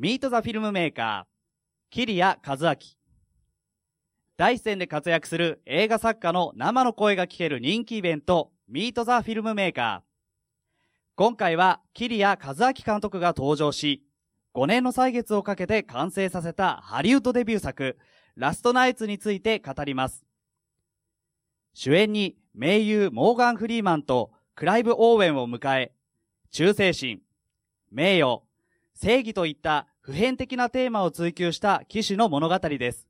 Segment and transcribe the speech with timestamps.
[0.00, 2.76] ミートザフィルムメーカー、桐谷和明。
[4.36, 10.08] 第一線で活躍する映画作家の生の声が聞ける人気イベント、ミートザフィルムメーカー。
[11.16, 14.04] 今回は、桐谷和明監督が登場し、
[14.54, 17.98] 5年の歳月をかけて完成させたハリウッドデビュー作、
[18.36, 20.24] ラストナイツについて語ります。
[21.74, 25.92] 主演に名優モーガン・フリーマンとクライブ・オーウェンを迎え、
[26.52, 27.20] 忠誠心、
[27.90, 28.42] 名誉、
[29.00, 33.06] 正義といった普遍的なテーマを追求した騎士の物語です。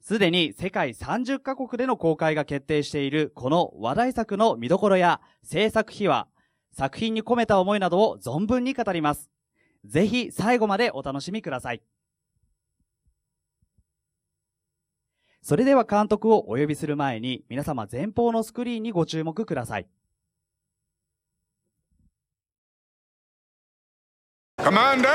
[0.00, 6.28] すでに世界30カ国での公開が決定しているこの話題作の見どころや制作秘話、
[6.70, 9.30] 作品に込めた思いなどを存分に語ります。
[9.84, 11.82] ぜひ最後までお楽しみください。
[15.42, 19.88] それでは監督をお呼びする前に皆様前方のスクリーンにご注目ください。
[24.64, 25.08] Commander!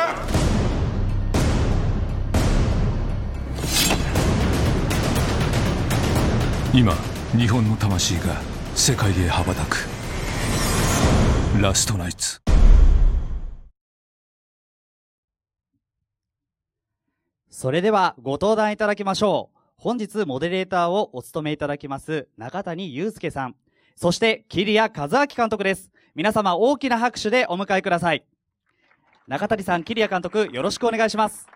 [6.72, 6.94] 今
[7.36, 8.40] 日本の魂が
[8.76, 9.78] 世界へ羽ばたく
[11.60, 12.40] ラストナイツ
[17.50, 19.60] それではご登壇いただきましょう。
[19.78, 23.56] 本日モデレーターをお務めいただきます中谷祐介さん、
[23.96, 25.90] そして桐谷和明監督です。
[26.14, 28.24] 皆様大きな拍手でお迎えください。
[29.30, 31.48] 中谷さん、桐谷監督、よろしくお願いします。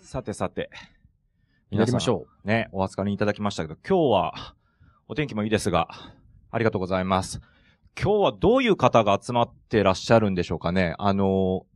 [0.00, 0.70] さてさて。
[1.68, 2.48] やりましょう。
[2.48, 4.54] ね、お預かりいただきましたけど、今日は、
[5.06, 5.88] お天気もいいですが、
[6.50, 7.42] ありがとうございます。
[7.94, 10.94] 今日はどういう方が集まってらっしゃるんでしょうかね。
[10.96, 11.66] あの、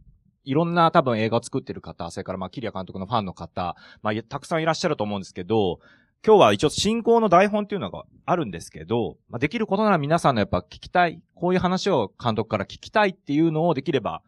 [0.44, 5.78] いろんな多分映画を作ってる方、それからまあ、キリア監督のファンの方、まあ、いたくさんいらっしゃると思うんですけど、
[6.26, 14.22] 今日は一応進行の台本っていうのがあるんですけど、まあ、できることなら皆さんのやっぱ聞きたい、こういう話を監督から聞きたいっていうのをできれば、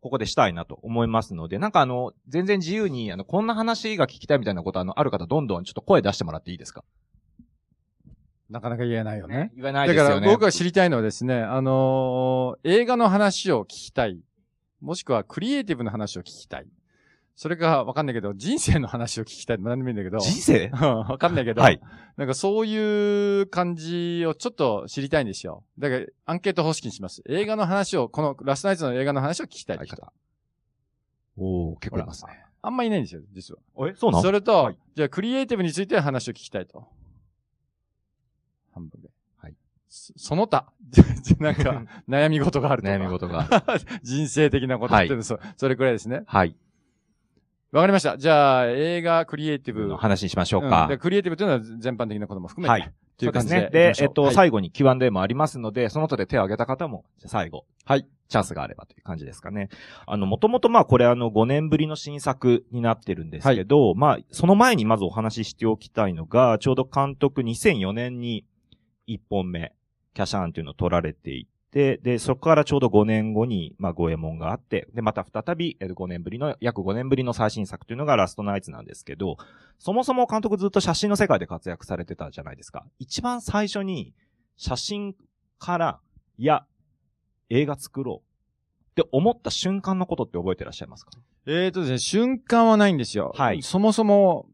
[0.00, 6.84] ここでしたいなと思いますので、なんかあの、全然自由に、あの、こんな話が聞きたいみたいなことあの、ある方どんどんちょっと声出してもらっていいですか？
[8.50, 9.52] なかなか言えないよね。
[9.56, 10.20] 言えないだですよね。
[10.22, 14.20] から僕が知りたいのはですね、あのー映画の話を聞きたい。
[14.80, 16.66] もしくはクリエイティブな話を聞きたい。
[17.38, 19.58] それかわかんないけど、人生の話を聞きたい。
[19.60, 20.18] 何でもいいんだけど。
[20.18, 20.72] 人生？
[20.74, 21.80] うんわかんないけど、はい。
[22.16, 25.62] なんかそういう感じをちょっと知りたいんですよ。
[25.78, 27.22] だからアンケート方式にします。
[27.28, 30.12] 映画の話を、このラストナイツの映画の話を聞きたいって人。
[31.36, 32.44] おー、結構いますね。
[32.60, 33.88] あんまいないんですよ、実は。
[33.88, 34.22] え、そうなの？
[34.24, 36.88] それと、はいじゃあクリエイティブについて話を聞きたいと。
[38.74, 39.10] 半分で。
[39.36, 39.54] はい。
[39.88, 40.72] そその他、
[41.38, 42.94] なんか、 悩み事があるとか。
[42.94, 43.48] 悩み事が。
[44.02, 46.24] 人生的なことっていうの、そそれくらいですね。
[46.26, 46.56] はい。
[47.70, 48.16] わかりました。
[48.16, 49.86] じゃあ、映画クリエイティブ。
[49.86, 52.80] の話にしましょううんクリエイティブというのは全般的なことも含めて。
[52.80, 52.92] はい。
[53.18, 53.70] という感じでですね。
[53.70, 57.66] で、えっと、はい最後に Q&A もありますので、その他で手を挙げた方も、最後。
[57.84, 58.06] はい。
[58.28, 59.68] チャンスがあればという感じですかね。
[60.06, 68.46] あの、もともとまあこれあの5年ぶりの新作になってるんですけど、まあその前にまずお話ししておきたいのが、ちょうど監督2004年に
[69.08, 69.74] 1本目、
[70.14, 79.36] キャシャーンっていうのを撮られていて、で、そこからちょうど5年後に、まあ、ゴエモンがあって、で、また再び、えー5年ぶりの、約5年ぶりの最新作というのがラストナイツなんですけど、
[79.78, 82.84] そもそも監督ずっと写真の世界で活躍されてたじゃないですか。
[82.98, 84.14] 一番最初に、
[84.56, 85.14] 写真
[85.58, 86.00] から、
[86.38, 86.64] いや、
[87.50, 91.12] 映画作ろうって思った瞬間のことって覚えてらっしゃいますか？
[91.46, 93.32] えーとですね、瞬間はないんですよ。
[93.36, 94.46] はいそもそも、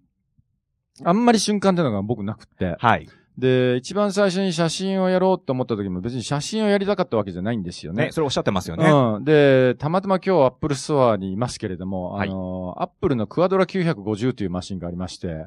[1.02, 2.76] あんまり瞬間っていうのが僕なくって。
[2.78, 3.08] はい。
[3.36, 8.12] で、一番最初に写真をやろうと思った時も別に写真をやりたかったわけじゃないんですよねね、。
[8.12, 8.88] それおっしゃってますよね。
[8.88, 9.24] うん。
[9.24, 15.46] で、たまたま今日アップルストアにいますけれども、はいあの、アップルのクアドラ950というマシンがありまして、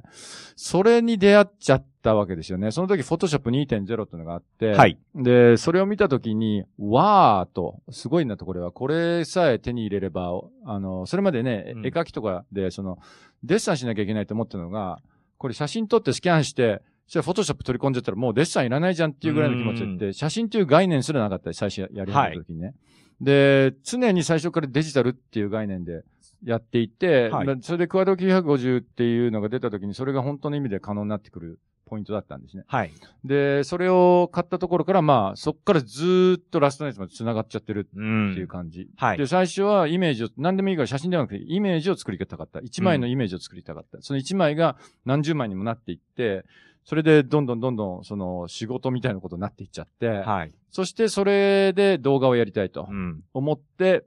[0.55, 2.71] それに出会っちゃったわけですよね。
[2.71, 4.97] その時、フォトショップ2.0っていうのがあって、はい。
[5.15, 10.31] で、それを見たときに、わーと、すごいなとこれは、これさえ手に入れれば、
[10.65, 12.97] あの、それまでね、うん絵描きとかで、その、
[13.43, 14.99] デッサンしなきゃいけないと思ったのが、
[15.37, 22.75] これ写真撮ってスキャンして、そしたらフォトショップ取り込んじゃったらもうデッサンいらないじゃんっていうぐらいの気持ちでって、写真っていう概念すらなかった最初やり始めた時にね。
[23.21, 26.03] で、常に最初からデジタルっていう概念で
[26.43, 32.63] やっていて、はいまあそれでクワド950っていうのが出た時にそれが本当の意味で可能になってくるポイントだったんですね。
[32.67, 32.91] はい。
[33.23, 38.35] で、それを買ったところから、まあ、そっからずーっとラストナイツまで繋がっちゃってるうってん。
[38.37, 38.89] いう感じ。
[38.97, 42.59] はいで、最初はイメージを、何でもいいから写真ではなくて、イメージを作りたかった。
[42.59, 44.01] 一枚のイメージを作りたかった。
[44.01, 46.43] その一枚が何十枚にもなっていって、
[46.87, 50.53] それでどんどんどんどん、その仕事みたいなことになっていっちゃって、はい。
[50.71, 53.23] そしてそれで動画をやりたいとうん。
[53.33, 54.05] 思って、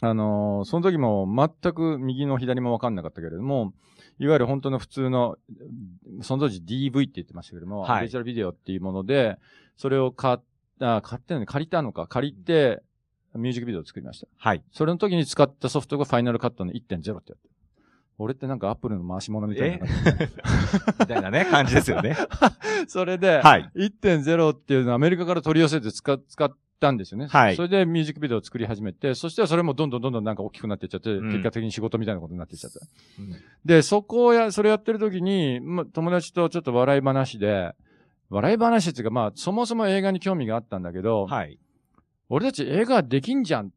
[0.00, 1.28] あのーその時も
[1.62, 3.74] 全く右も左も分かんなかったけれども、
[4.18, 5.36] いわゆる本当の普通の、
[6.22, 9.36] その当時 DV って言ってましたけども、はいデジタルビデオっていうもので、
[9.76, 10.38] それを買っ
[10.80, 12.82] た、買ってんのに借りたのか、借りて、
[13.34, 14.28] ミュージックビデオを作りました。
[14.38, 14.62] はい。
[14.72, 17.38] それの時に使ったソフトがファイナルカットの1.0ってやってる。
[18.18, 19.94] 俺ってなんかアップルの回し物みたいな感じ。
[21.00, 22.16] みたいなね、感じですよね。
[22.88, 23.70] それで、はい。
[23.76, 26.50] 1.0っていうのはアメリカから取り寄せて使っ使っ
[26.80, 27.28] たんですよね。
[27.28, 32.80] はいそれでミュージックビデオを作り始めて、そしたらそれもどんどんどんどんなんか大きくなっていっちゃって、うん結果的に仕事みたいなことになっていっちゃった。
[33.20, 37.74] うんで、そこをや、それやってる時に、ま、友達とちょっと笑い話で、
[38.30, 41.58] 笑い話っていうかまあ、そもそも映画に興味があったんだけど、はい。
[42.30, 43.70] 俺たち映画できんじゃんっ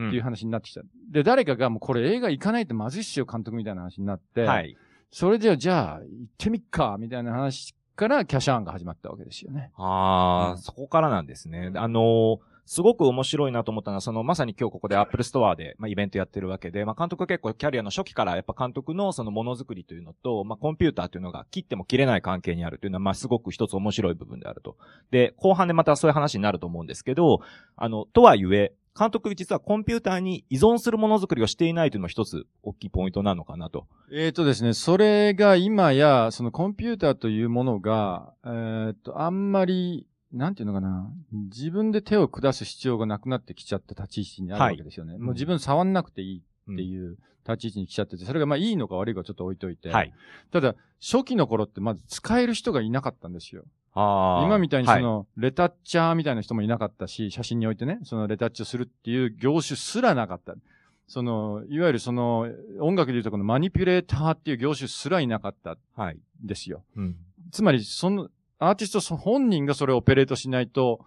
[0.00, 0.82] うんていう話になってきた。
[1.10, 4.76] で、誰かがもうこれ映画行かないとまずいっしよ、監督みたいな話になって、はい。
[5.10, 6.06] それでじゃあ行っ
[6.38, 9.72] てみっか、みたいな話からキャシャーンが始まったわけですよね。
[9.76, 11.72] ああ、うんそこからなんですね。
[11.74, 24.76] あのーすごく面白いなと思ったのは、その、まさに今日ここで Apple Store で、まあ、イベントやってるわけで、まあ、監督結構キャリアの初期から、やっぱ監督のそのものづくりというのと、まあ、コンピューターというのが切っても切れない関係にあるというのは、まあ、すごく一つ面白い部分であると。
[25.10, 27.40] で、後半でまたそういう話になると思うんですけど、
[27.74, 33.86] あの、とはいえ、監督実はコンピューターに依存するものづくりをしていないというのも一つ大きいポイントなのかなと。
[34.12, 45.14] えーとですね、それが今や、そのコンピューターというものが、えーっと、あんまり、なんていうのかな、自分で手を下す必要がなくなってきちゃった立ち位置にあるわけですよね。
[45.14, 49.90] うんもう自分触んなくていいうんっていう立ち位置に来ちゃってて、それがまあいいのか悪いかちょっと置いといて。
[49.90, 50.12] はい。
[50.50, 53.64] ただ、初期の頃ってまず使える人がいなかったんですよ。
[53.92, 60.54] あー今みたいにそはいの、レタッチャーみたいな人もいなかったし、写真においてね、そのレタッチをするっていう業種すらなかった。
[61.08, 62.48] その、いわゆるその、
[62.80, 66.18] 音楽でいうとこのマニピュレーターっていう業種すらいなかったんはい。
[66.40, 66.84] ですよ。
[66.96, 67.16] うん。
[67.50, 68.28] つまり、その、
[68.60, 71.04] アーティストそ本人がそれをオペレートしないと、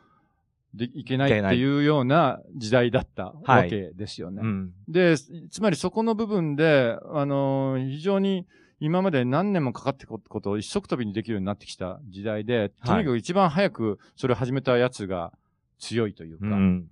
[0.73, 4.41] で、いけないっていうような時代だったわけですよね。
[4.43, 4.71] うん。
[4.87, 8.47] で、つまりそこの部分で、あのー非常に
[8.79, 15.31] 今まで何年もかかってこことを一足飛びにできるようになってきた時代で、とにかく一番早くそれを始めたやつが
[15.79, 16.87] 強いというか、うん。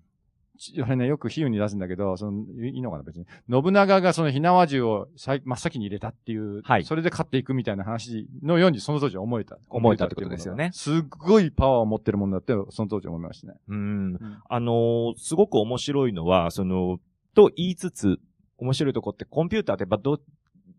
[0.61, 3.25] ちあれね、よく比喩に出すんだけど、その、いいいのかな別に。
[3.49, 9.57] 信長がその火縄銃を最真っ先に入れたっていう、はいそれで勝っていくみたいな話のようにその当時は思えた。
[9.69, 13.53] 思えたってことですよねすっごいパワーを持ってるもんだって、その当時思いましたね。
[13.67, 14.19] うん。
[14.47, 16.99] あのーすごく面白いのは、その、
[17.33, 18.19] と言いつつ、
[18.57, 20.19] 面白いとこってコンピューターってやっぱど、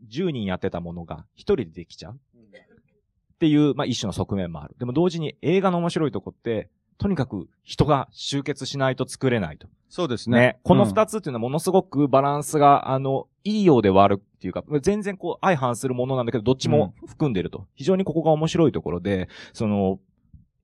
[0.08, 4.76] 10人やってたものが1人でできちゃうっていう、まあ一種の側面もある。
[4.79, 9.69] でも同時に映画の面白いとこって、とにかく人が集結しないと作れないと。
[9.89, 10.39] そうですね。
[10.39, 10.59] ね。
[10.62, 17.67] このうん二つっていうのはものすごくバランスが、あの、いいようで悪っていうか、全然こう相反するものなんだけど、どっちも含んでると。
[17.75, 19.99] 非常にここが面白いところで、その、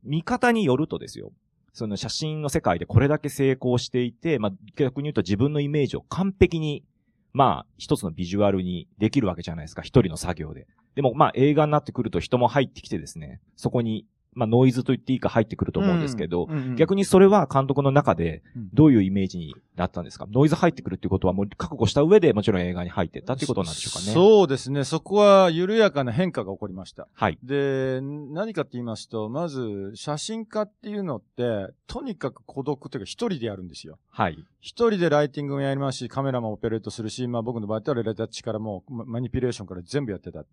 [0.03, 1.33] 見方によるとですよ。
[1.73, 6.83] その写真の世界でこれだけ成功していて、まあ、逆に言うと自分のイメージを完璧に、
[7.33, 9.83] まあ、一つのビジュアルにできるわけじゃないですか。
[9.83, 10.67] 一人の作業で。
[10.97, 14.07] でも、まあ、映画になってくると人も入ってきてですね、そこに、
[14.39, 20.27] まあ、ノイズと言っていいか入ってくると思うんですけど、うんうんうん逆にそれは監督の中でうん、どういうイメージになったんですか？
[20.31, 24.13] ノイズ入ってくるっていうことはもう覚悟した上でもちろん映画に入ってったっていうことなんでしょうかね。
[24.13, 24.15] う。
[24.15, 24.85] そうですね。
[24.85, 27.09] そこは緩やかな変化が起こりました。
[27.15, 27.39] はい。
[27.43, 33.99] で、何かって言いますと、まず、写真家っていうのって、とにかく孤独というか一人でやるんですよ。
[34.11, 34.39] はい。
[34.61, 40.45] 一人でライティングもやりますし、カメラもオペレートするし、まあ僕の場合だったらレタッチからもマニピュレーションから全部やってた。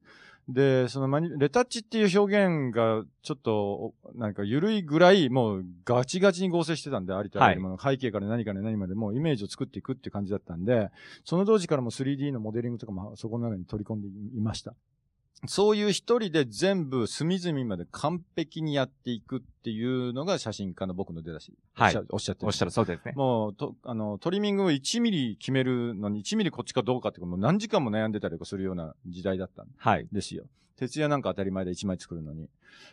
[0.47, 10.91] で、そのマニ、レタッチっていう表現がちょっと、おなんか緩いぐらい、もうガチガチに合成してたんで、ありとあらゆるもの、背景から何から何までもうイメージを作っていくっていう感じだったんで、
[11.23, 14.75] その当時からも 3D のモデリングとかもそこの中に取り込んでいました。
[15.47, 21.53] そういう一人で全部隅々まで完璧にやっていくっていうのが写真家の僕の出だし。
[21.73, 23.13] はいおっしゃおってるおっしゃるそうですね。
[23.15, 30.07] もう、と、あの、トリミングを1ミリ決めるのに、1ミリこっちかどうかって、もう何時間も悩んでたりとかするような時代だったんはい。
[30.11, 30.45] ですよ。
[30.77, 32.49] 徹夜なんか当たり前で1枚作るのに。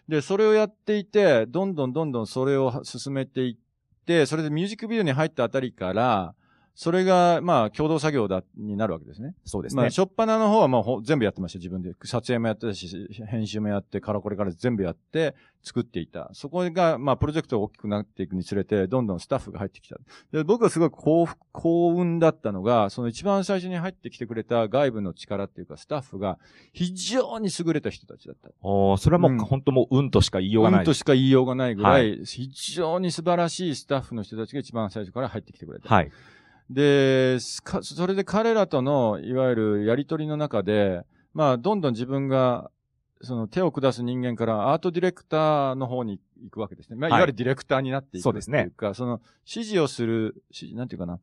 [0.09, 6.35] で、それをやっていて、どんどんどんどんそれを進めていって、それでミュージックビデオに入ったあたりから、
[6.75, 9.35] それが、まあ、共同作業だ、になるわけですね。
[9.45, 9.83] そうですね。
[9.83, 11.95] まあ、初っ端の方はもうほ全部やってました、自分で。
[12.05, 16.31] 撮影もやってたし、編集もやって、からこれから全部やって、作っていた。
[16.33, 19.97] そこが、まあ、プロジェクトが大きくなっていくにつれて、どんどんスタッフが入ってきた。
[20.33, 26.39] で、僕はすごい幸福、幸運だったのが、その一番最初に入ってきてくれた外部の力っていうか、スタッフが
[26.73, 28.51] 非常に優れた人たちだった。
[28.63, 35.89] おーそれはもう、うん本当もう運としか言いようがないうんとしか言いようがないぐらい、は非常に素晴らしいスタッフの人たちが一番最初から入ってきてくれた。
[35.89, 36.11] はい。
[36.71, 41.03] で、それで彼らとの、いわゆるやりとりの中で、
[41.35, 42.71] まあ、どんどん自分が、
[43.25, 46.97] その手を下す人間からアートディレクターの方に行くわけですね。
[46.97, 51.21] まあ、いはいわゆるディレクターになっていくそうですねっていうか、その指示をする、指示、なんていうかな。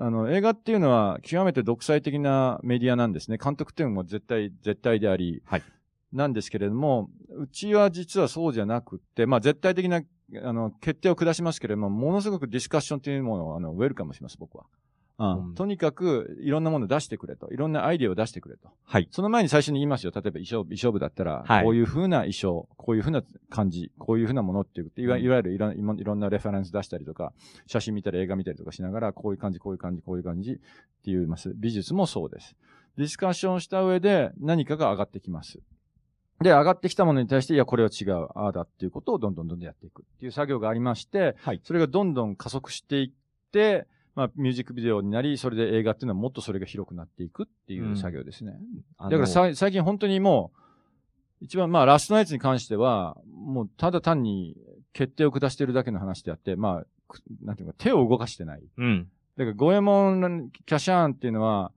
[0.00, 3.38] あの、映画っていうのは極めて独裁的なメディアなんですね。
[3.42, 5.62] 監督っていうのも絶対、絶対であり、はい
[6.12, 10.02] なんですけれども、うちは実はそうじゃなくって、まあ絶対的な、
[10.42, 14.64] あの、決定を下しますけれども、ものすごくディスカッションというものを、あの、ウェルカムします、僕は。
[15.18, 17.52] うんうんとにかく、いろんなものを出してくれと。
[17.52, 18.70] いろんなアイディアを出してくれと。
[18.84, 19.08] はい。
[19.10, 20.12] その前に最初に言いますよ。
[20.14, 27.32] 例えば衣装、衣装部だったら、はいこういう風な衣装、こういう風な感じ、こういう風なものっていう、いわいわゆるいろんいろんいろんなレファレンス出したりとか、
[27.66, 30.60] 写真見たり映画見たりとかしながら、こういう感じ、こういう感じ、こういう感じって
[31.06, 31.52] 言います。
[31.56, 32.54] 美術もそうです。
[32.96, 35.58] ディスカッションした上で何かが上がってきます。
[36.40, 41.60] で、上がってきたものに対して、いや、これは違う、ああだっていうことをどんどんどんどんやっていくっていう作業がありまして、はい。
[41.64, 43.10] それがどんどん加速していっ
[43.50, 48.58] て、まあ、ミュージックビデオになり、それで映画っていうのはもっとそれが広くなっていくっていう作業ですね。
[48.98, 50.52] だだからさ最近本当にも
[51.40, 54.56] う、一番まあラストナイツに関しては、もうただ単に
[54.92, 58.62] 決定を下してるだけの話であって、まあ、くなんていうか手を動かしてない。
[58.76, 59.08] うん。
[59.36, 61.70] だから、ゴエモン、キャシャーンっていうのは、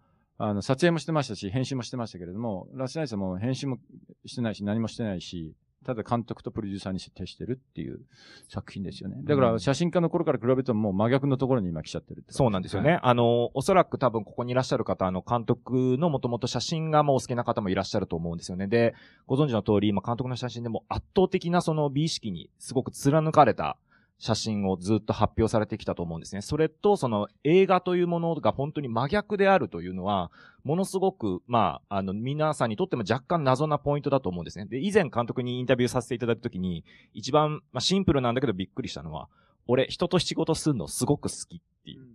[0.44, 3.78] あの、撮影もしてましたし、編集もしてましたけれども、ラストナイツはもう編集も
[4.26, 5.54] してないし、何もしてないし、
[5.86, 8.02] ただ監督とプロデューサーに徹してるっていう
[8.50, 9.18] 作品ですよね。
[9.24, 13.00] だから、うん写真家の頃から比べるともう真逆のところに今来ちゃってるってそうなんですよね。。
[13.04, 18.68] あの、おそらく多分ここにいらっしゃる方、あの、監督のもともと写真がもうお好きな方もいらっしゃると思うんですよね。
[18.68, 18.96] で、
[19.28, 23.78] ご存知の通り、今監督の写真でも圧倒的なその美意識にすごく貫かれた
[24.22, 26.44] 写真をずっと発表されてきたと思うんですね。
[26.44, 30.32] それと、その映画というものが本当に真逆であるというのは、
[30.64, 34.66] ものすごく、まあ、あの、皆さんにとっても若干謎なポイントだと思うんですね。
[34.66, 36.86] で、以前監督にインタビューさせていただいたときに、
[37.16, 39.28] 一番、まあ、シンプルなんだけどびっくりしたのは、
[39.66, 42.06] 俺、人と仕事するのすごく好きっていう。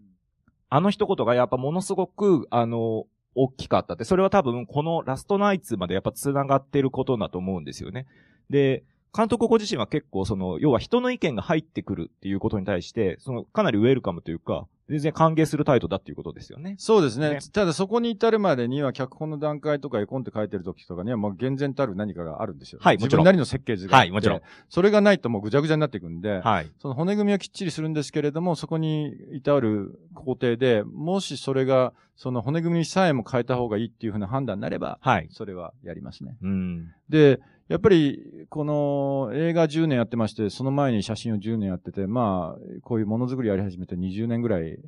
[0.68, 8.06] あの一言がやっぱものすごく、あの、大きかったって、それは多分このラストナイツまでやっぱ繋がってることだと思うんですよね。
[8.48, 8.84] で、
[9.16, 16.76] 監督ご自身は結構その、要は人の意見が入ってくるっていうことに対して、その、かなりウェルカムというか、全然歓迎する態度だっていうことですよね。
[16.78, 17.30] そうですね。
[17.30, 22.78] ねただそこに至るまでには脚本の段階とか絵コンって書いてる時とかにはもう厳然たる何かがあるんですよ。
[22.80, 23.96] はいもちろん自分なりの設計図が。
[23.96, 24.40] はいもちろん。
[24.68, 26.70] それがないともうぐちゃぐちゃになっていくんで、はい。
[26.80, 35.28] その骨組みはきっちりするんですけれども、そこに至る工程で、もしそれが、その骨組みさえも変えた方がいいっていうふうな判断になれば、はい。
[35.32, 36.36] それはやりますね。
[36.42, 36.92] うん。
[37.08, 44.78] で、やっぱり、この映画10年やってまして、その前に写真を10年やってて、まあ、こういうものづくりやり始めて20年ぐらい、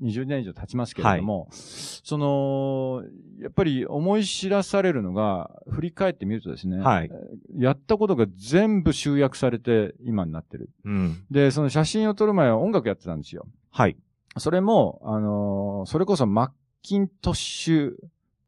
[0.00, 3.02] 20年以上経ちますけれども、その、
[3.40, 7.10] やっぱり思い知らされるのが、振り返ってみるとですね、はい
[7.56, 10.70] やったことが全部集約されて今になってる。
[10.84, 11.24] うん。
[11.32, 13.46] で、その写真を撮る前は音楽やってたんですよ。
[13.70, 13.96] はい。
[14.36, 16.50] それも、あのーそれこそマッ
[16.82, 17.92] キントッシュ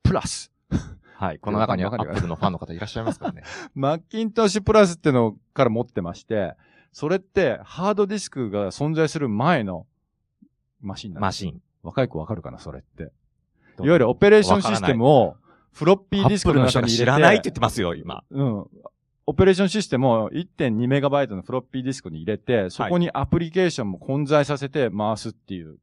[0.04, 0.52] プラス。
[1.20, 1.38] はい。
[1.38, 3.42] この中にはアわかるップルのファンの方いらっしゃいますからね。
[3.74, 6.54] マッキントッシュプラスってのから持ってまして、
[6.92, 9.86] それってハードディスクが存在する前の
[10.80, 11.62] マシンなんですマシン。
[11.82, 13.12] 若い子わかるかな、それって。
[13.82, 15.36] いわゆるオペレーションシステムを
[15.72, 16.96] フロッピーディスクの中に入れて。
[16.96, 18.24] 知らないって言ってますよ、今。
[18.30, 18.66] うん。
[19.26, 25.76] オペレーションシステムを1.2メガバイトのフロッピーディスクに入れて、そこにアプリケーションも混在させて回すっていう。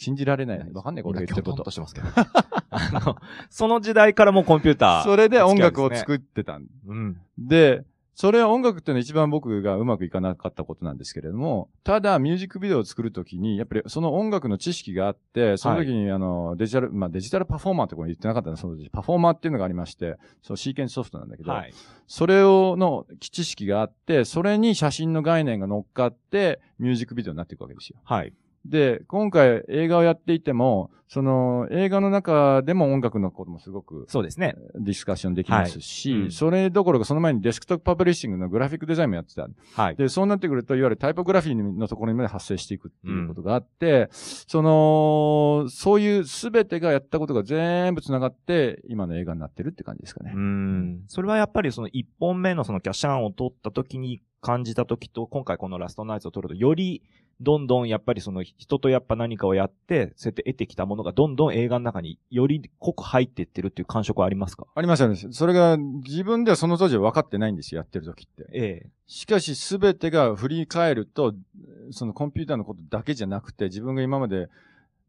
[0.00, 0.72] 信じられない。
[0.72, 1.70] わかんないこれ言ってることと。
[1.70, 2.06] してますけど。
[2.70, 3.16] あの、
[3.50, 5.02] その時代からもうコンピューター。
[5.02, 7.20] それで音楽を作ってたんうん。
[7.36, 18.88] で、それは音楽っていうのは一番僕がうまくいかなかったことなんですけれども、ただミュージックビデオを作るときに、やっぱりその音楽の知識があって、その時にあの、デジタル、まあデジタルパフォーマーってこと言ってなかったんですその時。
[18.90, 21.72] パフォーマーっていうのがありまして、そうシーケンスソフトなんだけど、はい。
[22.06, 27.98] それをの知識があって、それに写真の概念が乗っかって、ミュージックビデオになっていくわけですよ。
[28.04, 28.32] はい。
[28.64, 34.54] で、今回映画をやっていても、その映画の中でも音楽のこともすごくそうですね。
[34.76, 39.48] ディスカッションできますし、はいうんそれどころかその前にデスクトップパブリッシングのグラフィックデザインもやってた。
[39.74, 39.96] はい。
[39.96, 50.32] で、そうなってくると、いわゆるタイポグラフィーのところにまで発生していくっていうことがあって、その、そういうすべてがやったことが全部繋がって、今の映画になってるって感じですかね。
[50.32, 51.02] うん。
[51.08, 57.02] それはやっぱりその一本目のそのキャシャンを撮った時に感じた時と、今回このラストナイツを撮ると、より、
[57.40, 64.66] どんどんやっぱりその人とやっぱ何かをやって、そうやって得てきたものがどんどん映画の中により濃く入っていってるっていう感触はありますか？
[64.74, 65.16] ありますよね。
[65.16, 68.46] それが自分ではその当時は分かってないんですよ、やってる時って。
[68.52, 68.90] ええ。
[69.06, 71.34] しかしすべてが振り返ると、
[71.90, 74.48] そのコンピューターのことだけじゃなくて、自分が今まで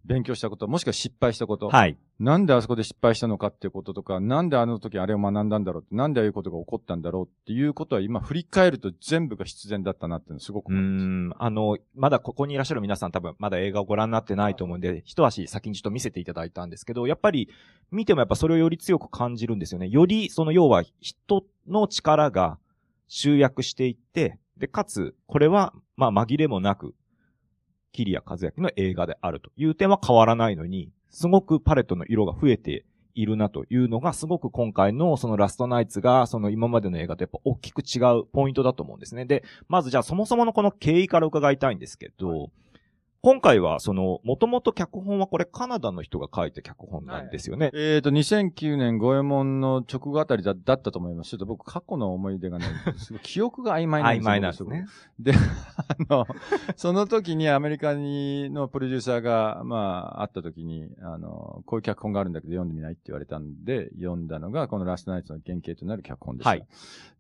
[0.05, 1.97] 勉強したこと、もしくは失敗したこと、はい。
[2.19, 11.05] なんであそこで失敗したのかっていうこととか、なんであの時あれを学んだんだろうって、なんでああいうことが起こったんだろうっていうことは今振り返ると全部が必然だったなっていうのすごくう思います。
[11.05, 11.33] ん。
[11.37, 17.49] あの、まだここにいらっしゃる皆さん多分まだ映画をご覧になってないと思うんで、一足先にちょっと見せていただいたんですけど、やっぱり
[17.91, 19.87] 見てもやっぱそれをより強く感じるんですよね。
[19.87, 22.57] よりその要は人の力が
[23.07, 26.95] 集約していって、で、かつ、これは、まあ紛れもなく、
[27.93, 39.25] 桐谷和明の映画であるという点は変わらないのに、すごくパレットの色が増えているなというのが、すごく今回のそのラストナイツが、その今までの映画とやっぱ大きく違うポイントだと思うんですね。
[39.25, 42.49] で、まずじゃあそもそものこの経緯から伺いたいんですけど、
[43.23, 47.69] 今回は、その、もともと脚本はこれカナダの人が書いた脚本なんですよね。
[47.75, 51.29] えっ、と、2009年、五右衛門の直後あたりだだったと思います。
[51.29, 52.65] ちょっと僕、過去の思い出がね、
[52.97, 54.23] すごい記憶が曖昧なんですよ。
[54.23, 54.85] 曖昧なんですね。
[55.19, 55.33] で、
[55.77, 56.25] あの、
[56.75, 66.49] その時にアメリカにのプロデューサーが、まあ、会った時に、あの、こういう脚本があるんだけど読んでみないって言われたんで、読んだのが、このラストナイツの原型となる脚本でした。
[66.49, 66.65] はい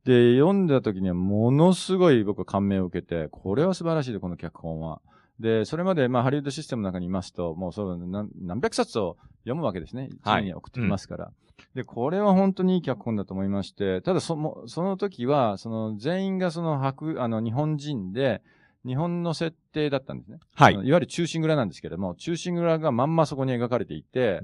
[0.03, 4.99] で、読んだ時にはものすごい僕は感銘を受けて、これは素晴らしいで、この脚本は。
[5.41, 10.07] で、それまで、まあ、ハリウッドシステムの中にいますと、もうそう何、何百冊を読むわけですね。
[10.11, 11.31] 一はい年に送ってきますから。
[11.73, 18.41] で、これは本当にいい脚本だと思いまして、ただその、その時は、その、全員がその、白、あの、日本人で、
[18.85, 20.39] 日本の設定だったんですね。
[20.55, 24.41] はいいわゆる中心蔵なんですけれども、中心蔵がまんまそこに描かれていて、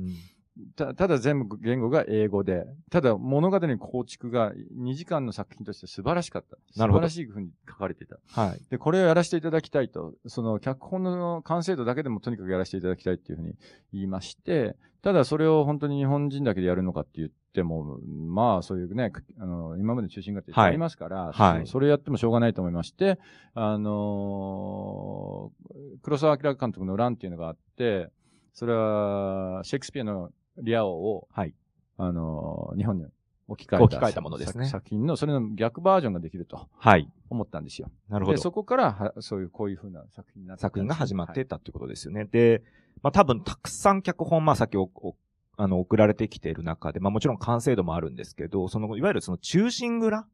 [0.76, 6.58] たただ全部言語が英語で、ただ物語の構築が2時間の作品として素晴らしかった。
[6.80, 8.18] なるほど素晴らしい風に書かれていた。
[8.28, 8.62] はい。
[8.70, 13.56] で、これをやらせていただきたいと、その脚本の完成度だけでもとにかくやらせていただきたいっていうふうに
[13.94, 23.20] 言いまして、ただそれを本当に日本人だけでやるのかって言っても、まあそういうね、あの、今まで中心がってありますから、はいそそれやってもしょうがないと思いまして、
[23.54, 28.10] あのー黒澤明監督のランっていうのがあって、
[28.54, 31.54] それはシェイクスピアのリア王を、はい
[31.98, 33.06] あのー日本に
[33.48, 37.10] 置き換えた置き換えたものですね作作品の、それの逆バージョンができるとはい。
[37.30, 37.90] 思ったんですよ。
[38.10, 38.42] なるほどで、。
[38.42, 42.26] そこからは、そういう、こういう風な作品にな作品が始まってはいたってことですよね。
[42.26, 42.62] で、
[43.02, 45.16] まあ多分たくさん脚本、まあさっきおお
[45.56, 50.28] あの、送られてきている中で、まあもちろん完成度もあるんですけど、その、いわゆるその中心蔵っ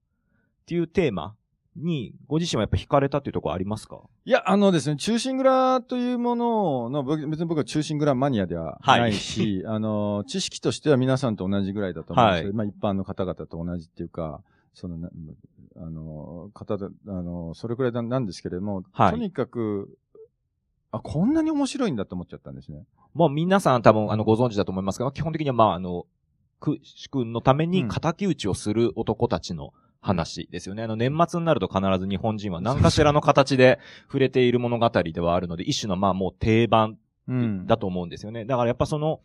[0.65, 1.35] ていうテーマ
[1.75, 3.99] に、ご自身はやっぱ惹かれたっていうところありますか？
[4.25, 14.41] いや、あのですね、中心蔵というものの、僕別に僕は中心蔵マニアではないし、 あの、知識としては皆さんと同じぐらいだと思うんですけど、まあ一般の方々と同じっていうか、
[14.73, 15.09] そのな、
[15.77, 19.11] あの、方で、あの、それくらいななんですけれども、はい。
[19.11, 19.97] とにかく、
[20.91, 22.85] あ、こんなに面白いんだと思っちゃったんですね。
[23.13, 26.05] もう皆さん多分あのご存知だと思いますが、基本的にはまああの、
[26.59, 30.83] く、主君のために仇討ちをする男たちの話ですよね。
[30.83, 37.65] あの年末になると必ず日本人は何かしらの形で触れている物語ではあるので、一種のまあもう定番うん。
[37.67, 38.45] だと思うんですよね。
[38.45, 39.21] だからやっぱその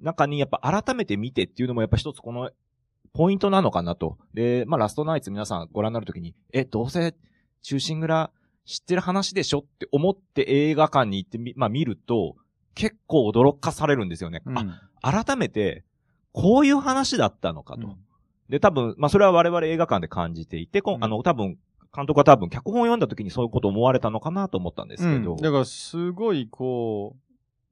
[0.00, 2.50] 中にやっぱ改めて見てっていうのもやっぱ一つこの
[3.12, 4.16] ポイントなのかなと。
[4.32, 7.14] で、まあラストナイツ皆さんご覧になるときに、え、どうせ
[7.60, 8.30] 中心蔵
[8.64, 12.36] 知ってる話でしょって思って映画館に行ってみ、まあ見ると、
[12.74, 14.40] 結構驚かされるんですよね。
[14.46, 15.84] うんあ、改めて、
[16.32, 17.96] こういう話だったのかと。
[18.48, 21.04] で、多分、まあそれは我々映画館で感じていて、こんうん。
[21.04, 21.58] あの、多分、
[21.94, 25.32] 監督は多分脚本を読んだ時にそういうこと思われたのかなと思ったんですけど。
[25.32, 25.36] うん。
[25.36, 27.16] だから、すごい、こ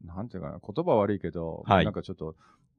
[0.02, 1.84] う、なんていうかな、言葉悪いけど、はい。
[1.84, 2.34] なんかちょっと、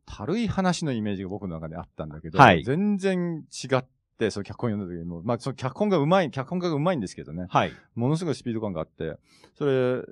[0.05, 2.63] 軽い話のイメージが僕の中であったんだけど、はい。
[2.63, 3.87] 全然違って、
[4.29, 7.71] その脚本読んだ時にも、まあ、その脚本がうまい、脚本家がうまいんですけどね、はい。
[7.95, 9.17] ものすごいスピード感があって、
[9.57, 10.03] それ、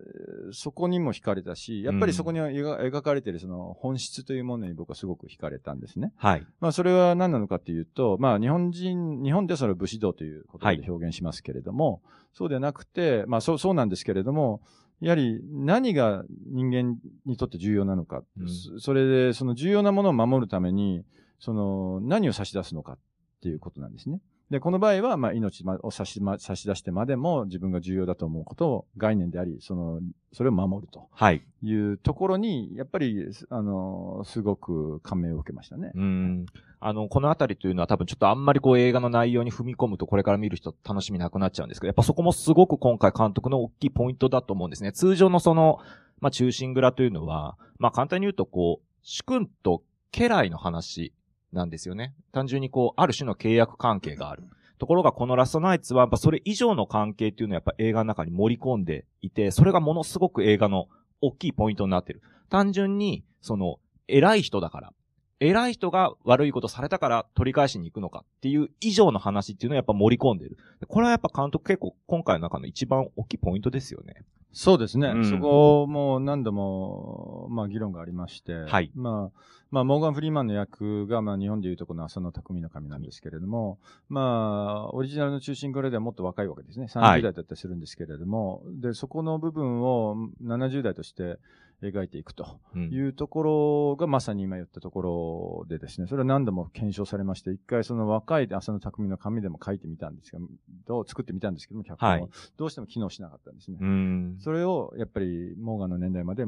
[0.52, 6.14] そこにも惹かれたし、やっぱりそこには描描かれているその本質というものに僕はすごく惹かれたんですね。
[6.18, 6.46] はい。
[6.60, 12.02] まあ、それは何なのかっていうと、まあ、日本人、日本ではそれを武士道という言葉で表現しますけれども、
[12.34, 14.62] そうではなくて、まあ、そう、そうなんですけれども、
[15.02, 21.04] やはり何が人間にとって重要なのか、うんそそれで、その重要なものを守るために、
[21.40, 22.98] その、何を差し出すのかっ
[23.42, 24.20] ていうことなんですね。
[24.50, 30.02] で、この場合は、まあ、命まを差し,、ま、差し出してまでも自分が重要だと思うことを概念であり、その、
[30.34, 31.44] それを守るとはい。
[31.62, 35.92] いうところに、やっぱり、あの、すごく感銘を受けましたね。
[35.94, 36.46] うん。
[36.80, 44.92] あの、このあたりというのは多分ちょっとあんまりこう映画の内容に踏み込むとこれから見る人楽しみなくなっちゃうんですけど、やっぱそこもすごく今回監督の大きいポイントだと思うんですね。
[44.92, 45.78] 通常のその、
[46.22, 51.14] まあ中心蔵というのは、まあ簡単に言うとこう、主君と家来の話
[51.52, 52.14] なんですよね。
[52.32, 54.44] 単純にこう、ある種の契約関係がある。
[54.78, 60.88] ところがこのラストナイツは、やっぱそれ以上の関係っていうのをやっぱ映画の中に盛り込んでいて、それがものすごく映画の
[61.22, 62.22] 大きいポイントになってる。
[62.50, 64.94] 単純に、その、偉い人だから、
[65.42, 70.58] 偉い人が悪いことされたから取り返しに行くのかっていう以上の話っていうのをやっぱ盛り込んでる。
[70.88, 74.26] これはやっぱ監督結構今回の中の一番大きいポイントですよね。
[74.52, 75.10] そうですね。
[75.10, 75.30] うん。
[75.30, 78.92] そこも何度も、まあ議論がありまして、はい。
[78.96, 79.40] まあ、
[79.72, 86.88] まあ、モーガン・フリーマンの役が、まあ、日本でいうとこの浅野匠の神なんですけれども、まあ、オリジナルの中心からではもっと若いわけですね。
[86.92, 87.20] はい。
[87.20, 91.38] 30代だったりするんですけれども、で、そこの部分を70代として
[91.82, 100.48] 描いていくとうんいうところがまさに今言ったところでですね、それは何度も検証されまして、一回その若い浅野匠の紙でも書いてみたんですけど、
[100.88, 103.78] どう作ってみたんですけども、脚本を、はいどうしても機能しなかったんですね。
[103.80, 104.38] うん。
[104.40, 106.46] それをやっぱりモーガンの年代まで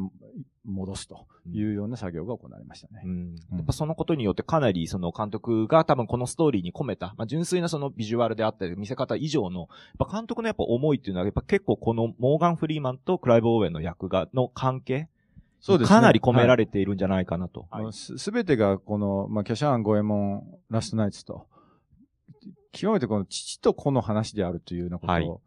[0.65, 3.03] 戻すというような作業が行われましたね。
[3.51, 9.65] やっぱそのことによってかなりその監督が多分このストーリーに込めた、まあ、純粋なそのビジュアルであったり見せ方以上の、や
[10.05, 15.09] っぱ監督のやっぱ思いっていうのはやっぱ結構このモーガン・フリーマンとクライブ・オーウェンの役が、の関係
[15.61, 15.95] そうですね。
[15.95, 17.67] かなり込められれているんじゃないかなと。
[17.91, 21.47] すすべてがこの、まあ、キャシャーン・ゴエモン、ラストナイツと、
[22.71, 25.41] 極めてこの父と子の話であるというようなことはいを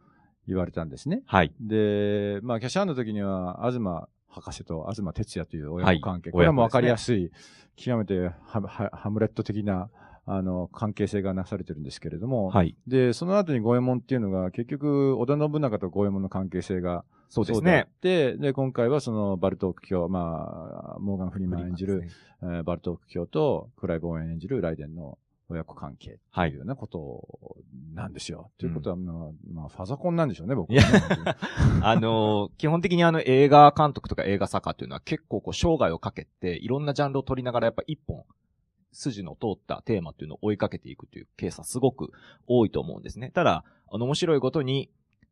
[0.46, 1.22] 言われたんですね。
[1.26, 1.52] はい。
[1.60, 3.80] で、まあ、キャシャーンの時には、東
[4.28, 6.30] 博士と東哲也という親子関係。
[6.30, 7.30] はいこれはもうわかりやすい、
[7.76, 8.60] 極めてハ
[9.10, 9.90] ムレット的な、
[10.26, 12.76] あの、関係性がなされてるんですけれども、はい。
[12.86, 17.88] で、その後に五右衛門っていうのが、結局、織田信長と五右衛門の関係性が、そうですね。
[18.00, 22.04] て、で、今回はそのバルトーク卿、まあ、モーガン・フリーマン演じる、
[22.42, 25.16] えーバルトーク卿とクライブ・オーエン演じるライデンの
[25.48, 27.56] 親子関係というようなこと
[27.94, 28.50] なんですよ。
[28.58, 30.84] ということは、まあ、まあ、ファザコンなんでしょうね、僕はね、
[31.82, 38.24] あのー基本的にあの映画監督とか映画作家っていうのは結構こう生涯をかけていろんなジャンルを取りながらやっぱ一本
[38.94, 42.12] 筋の通ったテーマっていうのを追いかけていくというケースはすごく
[42.46, 43.30] 多いと思うんですね。
[43.30, 44.90] ただ、あの面白いことに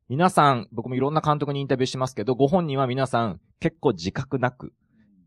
[0.08, 4.72] 皆さん、僕もいろんな監督にインタビューしますけど、ご本人は皆さん結構自覚なく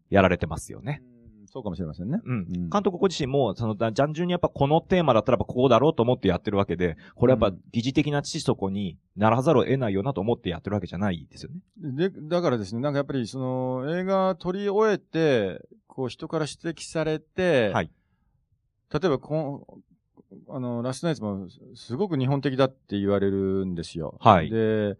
[0.10, 1.02] やられてますよね。
[1.10, 1.16] うん
[1.56, 2.20] そうかもしれませんね。
[2.26, 2.38] うん。
[2.38, 12.10] うん監督ご自身も、その、ジャンジュンにやっぱこのテーマだったらやっぱここだろうと思ってやってるわけで、これやっぱうん疑似的な知底にならざるを得ないよなと思ってやってるわけじゃないですよね。
[12.10, 17.92] で、だからですね、なんかやっぱりその映画撮り終えて、こう人から指摘されて、はい。
[19.00, 19.84] 例えばこ
[20.50, 24.18] ん、あの、ラストナイツもすごく日本的だって言われるんですよ。
[24.22, 24.98] はいで、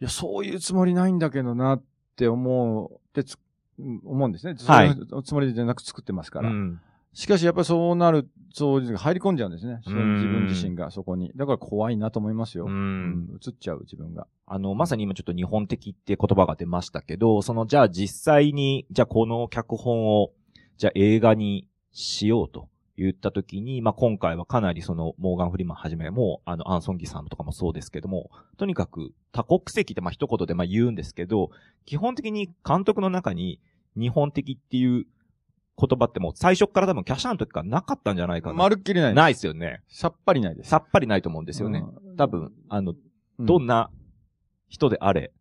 [0.00, 1.82] いや、そういうつもりないんだけどなっ
[2.16, 3.30] て思う、って
[3.78, 4.54] 思うんですね。
[4.64, 6.50] はいそういうつもりじゃなく作ってますから。
[6.50, 6.80] うん。
[7.14, 9.80] しかしやっぱりそうなる、そう入り込んじゃうんですね。
[9.84, 11.32] 自分自身がそこに。
[11.34, 12.66] だから怖いなと思いますよ。
[12.66, 12.68] う。
[12.68, 14.26] うんん映っちゃう自分が。
[14.46, 20.30] あの、まさに今ちょっと日本的って言葉が出ましたけど、その、じゃあ実際に、じゃあこの脚本を、
[20.76, 22.68] じゃあ映画にしようと
[22.98, 31.50] 言った時に、まあ今回はかなりその、モーガン・フリーマンはじめも、あの、アンソンギさんとかもそうですけども、とにかく多国籍ってまあ一言でまあ言うんですけど、
[31.86, 33.60] 基本的に監督の中に
[33.96, 35.06] 日本的っていう
[35.78, 38.54] 言葉ってもう最初から多分キャシャーの時からなかったんじゃないかな。
[38.56, 39.14] まるっきりない。
[39.14, 39.82] ないですよね。
[39.88, 40.70] さっぱりないです。
[40.70, 41.84] さっぱりないと思うんですよね。
[42.04, 42.92] うん多分、あの、
[43.38, 43.88] うんどんな
[44.68, 45.32] 人であれ。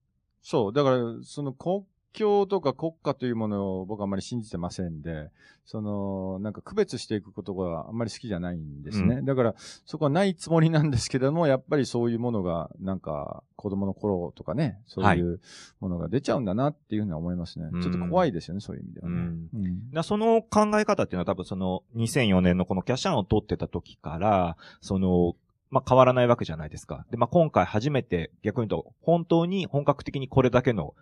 [0.44, 0.74] そう。
[0.74, 1.84] だから、その国
[2.18, 5.30] 境とか国家というものを僕はあんまり信じてませんで、
[5.66, 9.22] その、なんか区別していくことがあんまり好きじゃないんですね。
[9.22, 15.42] だから、そこはないつもりなんですけども、やっぱりそういうものが、なんか、子供の頃とかね、そういう
[15.80, 17.70] ものが出ちゃうんだなっていうふうには思いますね。
[17.72, 19.16] うんちょっと怖いですよね、そういう意味ではね。
[19.16, 25.36] うんうんだその考え方っていうのは多分その2004年のこのキャシャンを取ってた時から、その、
[25.70, 27.06] まあ、変わらないわけじゃないですか。
[27.12, 30.96] で、まあ、今回初めて逆に言うと、本当に本格的にこれだけの、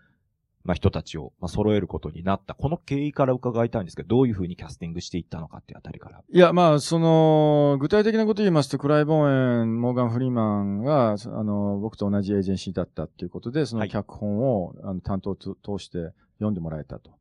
[0.65, 2.55] まあ、人たちを、まあ、揃えることになった。
[2.55, 6.23] この経緯から伺いたいんですけど、どういうふうにキャスティングしていったのかっていうあたりから。
[6.27, 17.11] いや、まあ、その、具体的なこと言いますと、クライ・ボーエン、モーガン・フリーマンが、そあの、僕と同じエージェンシーだったっていうことで、そのはい脚本を、あの担当を通して読んでもらえたと。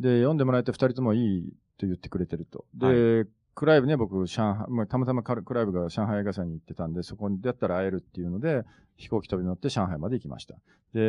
[0.00, 2.64] で、読んでもらえて二人ともいいと言ってくれてると。
[2.74, 8.64] で、クライブね、僕、上海、まあ、たまたまクライブが上海映画祭に行ってたんで、そこに出会ったら会えるっていうので、
[8.96, 10.54] 飛行機飛び乗って上海まで行きました。
[10.92, 11.00] で、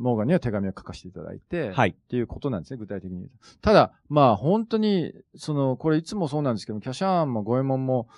[0.00, 1.90] モーガンには手紙を書かせていただいて、はい。
[1.90, 3.28] っていうことなんですね、具体的に。
[3.60, 8.08] ただ、まあ本当に、その、これいつもそうなんですけど、キャシャーンもゴエモンも、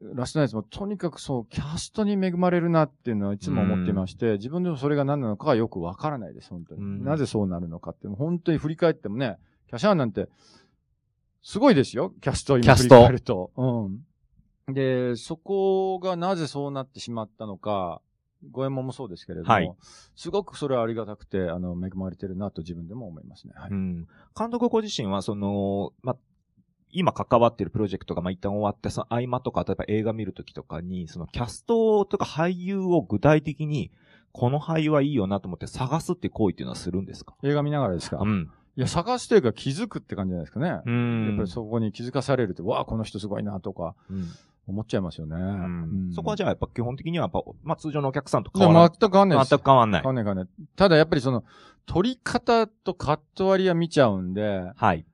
[0.00, 6.82] ラストナイツもとにかくそう、キャストに恵まれるなっていうのはいつも思っていまして、自分でもそれが何なのかはよくわからないです、本当に。
[6.82, 10.28] うんなぜそうなるのかっていうの本当に振り返ってもね、キャシャーンなんて、
[11.42, 13.50] すごいですよ、キャストを今振りキャスト返ると。
[13.56, 14.74] うん。
[14.74, 18.02] で、そこがなぜそうなってしまったのか、
[18.50, 19.72] ゴエモンもそうですけれども、はい
[20.14, 23.54] すごくそれはありがたくて、あの、恵まれてるなと自分でも思いますね。
[23.56, 23.70] はい。
[23.70, 24.08] うん。
[24.36, 26.16] 監督ご自身は、その、まあ、
[26.90, 33.90] 今関わってるプロジェクトがまあ一旦終わって、その合間とか、例えば映画見るときとかに、そのキャストとか俳優を具体的に、
[34.32, 37.34] この俳優はいいよなと思って探すって行為っていうのはするんですか？
[37.42, 38.50] 映画見ながらですか、いん。
[38.80, 40.80] や、探すというか気づくって感じじゃないですかね。
[40.84, 41.26] うん。
[41.28, 44.28] やっぱりそこに気づかされるって、わあ、この人すごいなとか、うん。
[44.68, 45.34] 思っちゃいますよね。
[45.34, 49.50] うんそこはじゃゃあやっぱ基本的にはやっぱ、まあ通常のお客さんと変わら全く変わんないです。
[49.50, 50.08] 全く変わんない変。
[50.08, 50.48] わんない変わんない。
[50.76, 51.44] ただやっぱりその、
[51.86, 55.06] 撮り方とカット割りは見ちゃうんで、はい。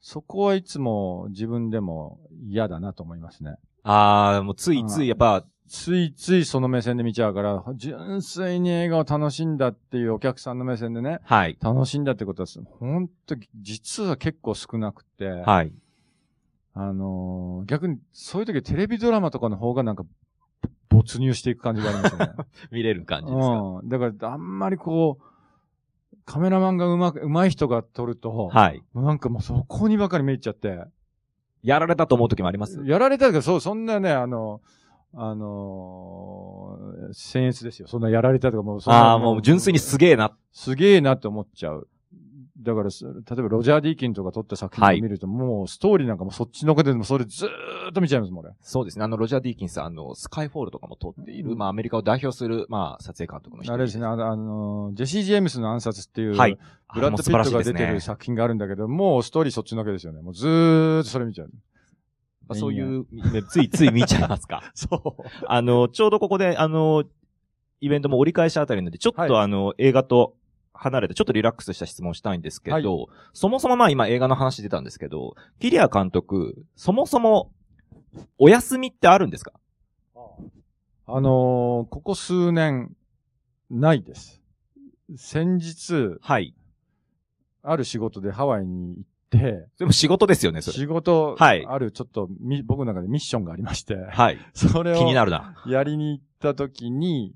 [0.00, 3.56] そこはいつも自分でも嫌だなと思いますね。
[3.82, 11.56] ああ、もうついついやっぱ、ついついその目線で見ちゃうから、純粋に映画を楽しんだっていうお客さんの目線でね、はい。
[11.60, 12.48] 楽しんだってことは、
[12.80, 15.72] 本当実は結構少なくて、はい。
[16.74, 20.04] あのー逆にそういう時はテレビドラマとかの方がなんか、
[20.88, 22.32] 没入していく感じがありますよね。
[22.72, 23.54] 見れる感じですか？
[23.58, 23.88] うん。
[23.88, 28.82] だから、あんまりこう、カメラマンがうまく、うまい人が撮ると、はい。
[28.94, 30.82] なんかもうそこにばかり見入っちゃって、
[31.62, 32.80] やられたと思う時もあります？
[32.84, 34.60] やられたけど、そう、そんなね、あの、
[35.14, 37.88] あのー、僭越ですよ。
[37.88, 40.36] そんなやられたとかもうそんな、ああ、もう純粋にすげえな。
[40.52, 41.88] すげえなって思っちゃう。
[42.60, 47.48] だからす、例えばロジャー・ディーキンとか撮った作品を見ると、もうストーリーなんかもそっちのけでもそれずー
[47.90, 48.54] っと見ちゃいますもん、俺。
[48.60, 49.04] そうですね。
[49.04, 56.58] あの、ロジャー・ディーキンス、あの、スカイフォールとかも撮っている、うんまあ、アメリカを代表する、まあ、撮影監督の人あれですね、あの、ジェシー・ジェームスの暗殺っていう、はい。
[56.92, 60.20] ブラッド・ピットが出てる作品があるんだけど、もうストーリーそっちのけですよね。
[60.22, 61.50] もうずーっとそれ見ちゃう。
[62.48, 63.06] まあそういう、
[63.48, 64.62] ついつい見ちゃいますか。
[64.74, 65.22] そう。
[65.46, 67.04] あの、ちょうどここで、あの、
[67.80, 70.34] イベントも折り返しあたりなんで、ちょっと、はいあの、映画と
[70.72, 77.52] 離れて、ちょっとリラックスした質問をしたいんですけど、はいそもそもまあ今映画の話出たんですけど、キリア監督、そもそも、
[78.38, 79.52] お休みってあるんですか？
[81.10, 82.94] あのーここ数年、
[83.70, 84.40] ないです。
[85.16, 86.54] 先日、はい。
[87.62, 90.76] ある仕事でハワイに行って、でも仕事ですよね、それ。
[90.78, 94.38] 仕事、はいあるちょっとみ、僕の中でミッションがありまして、はい。
[94.54, 95.62] それを気になるな。
[95.66, 97.34] やりに行った時に、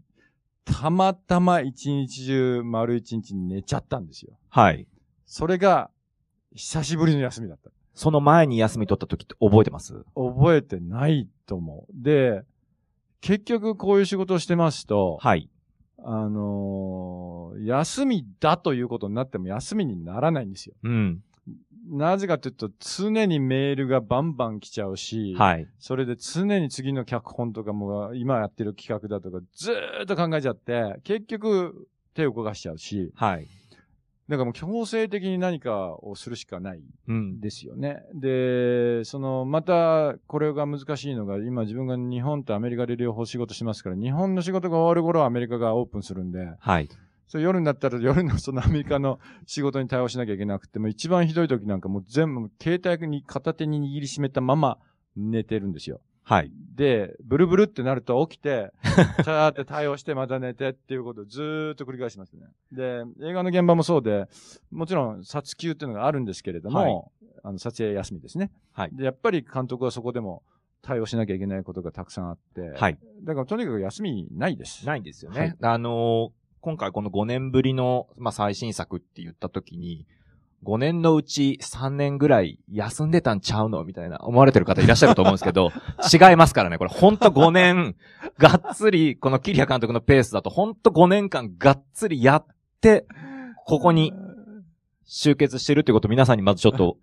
[0.64, 4.38] たまたま一日中、丸一日寝ちゃったんですよ。
[4.48, 4.87] はい。
[5.26, 5.90] それが、
[6.55, 7.70] 久しぶりの休みだった。
[7.94, 10.05] その前に休み取った時って覚えてます？
[10.14, 11.92] 覚えてないと思う。
[11.92, 12.42] で、
[13.20, 15.50] 結局こういう仕事をしてますと、はい。
[16.05, 20.74] あのー休みだということになっても休みにならないんですよ。
[20.83, 21.22] うん。
[21.88, 25.68] なぜかというと、常にメールがバンバン来ちゃうし、はい。
[25.78, 33.48] それで常に次の脚本とかも、今やってる企画だとか、ずーっと考えちゃって、結局手を動かしちゃうし、はい。
[34.28, 37.40] だからもう強制的に何かをするしかないうん。
[37.40, 38.02] ですよね。
[38.14, 46.88] で、その、また、これが難しいのが、今自分が日本とアメリカで両方仕事しますから、日本の仕事が終わる頃はアメリカがオープンするんで、はい。
[47.33, 54.77] それ夜になったら夜の そのアメリカの仕事に対応しなきゃいけなくて、もう一番ひどい時なんかもう全部携帯に片手に握りしめたまま
[55.16, 56.03] 寝てるんですよ。
[56.25, 56.53] はい。
[56.75, 62.49] で、ブルブルってなると起きて、 チャーって対応してまた寝てっていうことをずーっと繰り返しますね。
[62.71, 64.29] で、映画の現場もそうで、
[64.71, 67.03] もちろん撮休っていうのがあるんですけれども、はい
[67.45, 68.53] あの撮影休みですね。
[68.73, 70.42] はいで、やっぱり監督はそこでも
[70.83, 72.99] 対応しなきゃいけないことがたくさんあって、はい。
[73.23, 74.85] だからとにかく休みないです。
[74.87, 75.40] ないんですよね。
[75.40, 80.07] はいあのー今回この5年ぶりの、まあ、最新作って言った時に、
[80.64, 85.72] 5年のうち3年ぐらい休んでたんちゃうのみたいな思われてる方いらっしゃると思うんですけど、
[86.12, 86.79] 違いますからね。
[86.79, 87.96] これほんと5年、
[88.38, 92.46] がっつり、このキリア監督のペースだとほんと5年間がっつりやっ
[92.81, 93.07] て、
[93.66, 94.12] ここに
[95.05, 96.96] 集結してるってことを皆さんにまずちょっと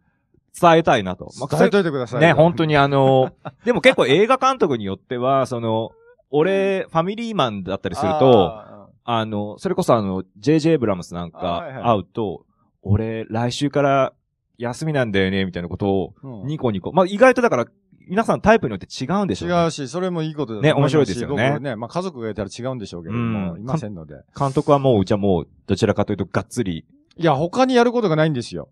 [0.58, 1.32] 伝えたいなと。
[1.38, 2.22] まあ 伝えといてください。
[2.22, 3.34] ね、本当にあの、
[3.66, 5.92] でも結構映画監督によっては、その、
[6.32, 8.79] 俺、ファミリーマンだったりすると、
[9.10, 12.46] ああの、それこそあの、JJ ブラムスなんか会うと、
[12.84, 14.14] 俺、来週から
[14.60, 16.14] 休みなんだよね、みたいなことを、
[16.46, 16.92] ニコニコ。
[16.92, 17.66] まあ、意外とだから、
[18.08, 19.56] 皆さんタイプによって違うんでしょうね。
[19.56, 24.16] 違うし、それもいいことだとね面白いですよね僕ね、まあ家族がいたら違うんでしょうけれども、うんいませんので。
[24.38, 26.86] 監督はもう、じゃあもう、どちらかというと、がっつり、
[27.18, 28.70] いや、他にやることがないんですよ。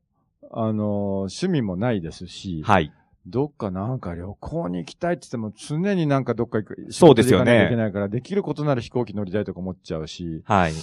[0.52, 2.92] あの、趣味もないですし、はい。
[3.30, 6.88] どっかなんか旅行に行きたいって言っても常になんかどっか行く。
[6.92, 10.74] そうですよね行かなきゃいけないから、できることなら飛行機乗りたいとか思っちゃうし、はい。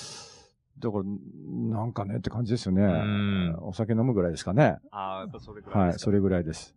[0.79, 1.05] だから、
[1.79, 3.57] なんかねって感じですよねん。
[3.63, 4.77] お酒飲むぐらいですかね。
[4.91, 6.75] ああ、やっぱそれぐはい、それぐらいです。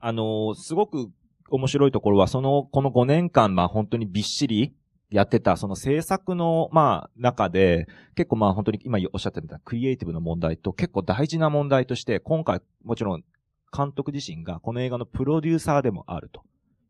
[0.00, 1.10] あのーすごく
[1.50, 4.74] 面白いところは、その、この5年間、まあ本当にびっしり
[5.10, 13.24] やってた、その制作の、まあ中で、結構まあ本当に今おっしゃってたクリエイティブの問題と結構大事な問題として、今回もちろん
[13.74, 16.42] 監督自身がこの映画のプロデューサーでもあると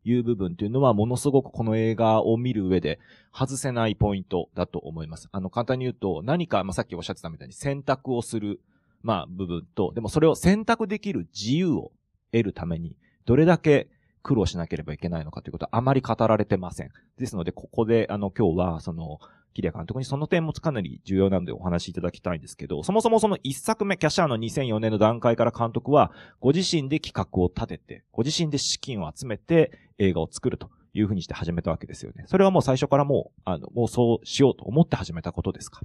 [0.03, 2.99] いう部分っていうのはものすごくこの映画を見る上で
[3.33, 5.29] 外せないポイントだと思います。
[5.31, 8.59] あの簡単に言うと何か、まあさっきおっしゃってたみたいに選択をする、
[9.01, 11.91] まあ部分と、でもそれを選択できる自由を
[12.31, 13.89] 得るために、どれだけ
[14.23, 16.91] 苦労しなければいけないのかということはあまり語られてません。
[17.17, 19.19] ですので、ここで、あの、今日は、その、
[19.53, 32.25] キリア監督にその点もかなり重要なのでお話しいただきたいんですけど、そもそもその一作目、キャシャーの2004年の段階から監督は、ご自身で企画を立てて、ご自身で資金を集めて映画を作るというふうにして始めたわけですよね。
[32.27, 35.81] それはもう最初からもう、あの、もうそうしようと思って始めたことですか？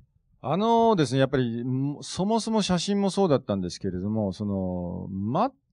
[0.47, 1.65] あのですね、やっぱり、
[2.03, 5.09] そもそも写真もそうだったんですけれども、その、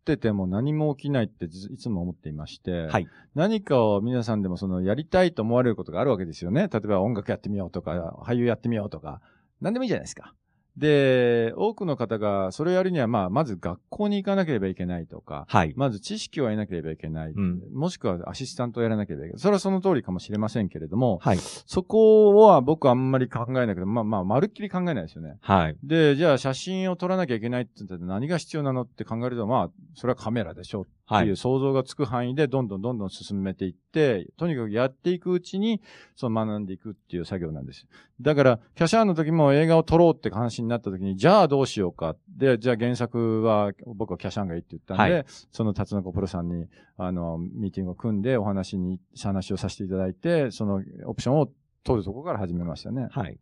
[0.01, 3.07] ってても何も起きないってずいつも思っていまして、はい。
[3.35, 6.67] 何かを皆さんでもそのやりたいと思われることがあるわけですよね。
[6.73, 9.21] 例えば音楽やってみようとか、俳優やってみようとか、
[9.61, 10.33] 何でもいいじゃないですか。
[10.77, 15.73] で、多くの方がそれをやるには、まあ、まず学校に行かなければいけないとか、はい。
[15.75, 17.31] まず知識を得なければいけない。
[17.31, 19.39] うんもしくはアシスタントをやらなければいけない。
[19.39, 21.37] それはその通りかもしれませんけれども、はい。
[21.37, 25.37] そこは僕はあんまり考えないけど、まあまあ、まるっきり考えないですよね。
[25.41, 25.77] はい。
[25.83, 31.37] で、じゃあ写真を撮らなきゃいけないって言ったら何が必要なのって考えると、まあ、それはカメラでしょっていうはい。
[31.37, 35.81] 想像がつく範囲でどんどんどんどん進めていって、とにかくやっていくうちに、
[36.15, 37.87] その学んでいくっていう作業なんです。
[38.21, 42.15] だから、キャシャーンの時も映画を撮ろうって話になった時に、じゃあどうしようか。
[42.29, 51.49] で、じゃあ原作は僕はキャシャーンがいいって言ったんで、はその辰野子プロさんに、あの、ミーティングを組んでお話に、話をさせていただいて、そのオプションを
[51.83, 53.07] 取るところから始めましたね。
[53.11, 53.37] はい。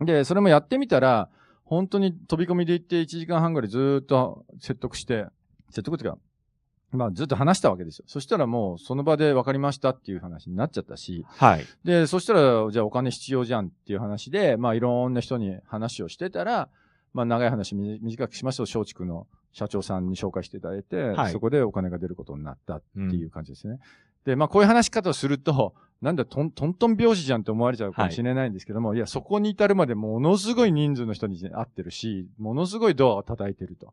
[0.00, 1.28] で、それもやってみたら、
[1.64, 5.26] 本当に飛び込みで行って1時間半ぐらいずーっと説得して、
[5.68, 6.18] 説得っていうか、
[6.92, 8.04] まあずっと話したわけですよ。
[8.08, 11.66] そしたらもうその場で分かりましたっていう話になっちゃったし、はい。
[11.84, 16.68] で、そしたらじゃあお金必要じゃんっていう話で、まあいろんな人に話をしてたら、
[17.12, 23.78] まあ長い話み短くしますと、松竹の社長さんに紹介していただいて、はいそこでお金が出ることになったっていう感じですね。
[24.24, 33.92] で、まあこういう話し方をすると、なんだトントントン拍子じゃんって思われちゃうかもしれないんですけども、い、や、そこに至るまでものすごい人数の人に会ってるし、ものすごいドアを叩いてると。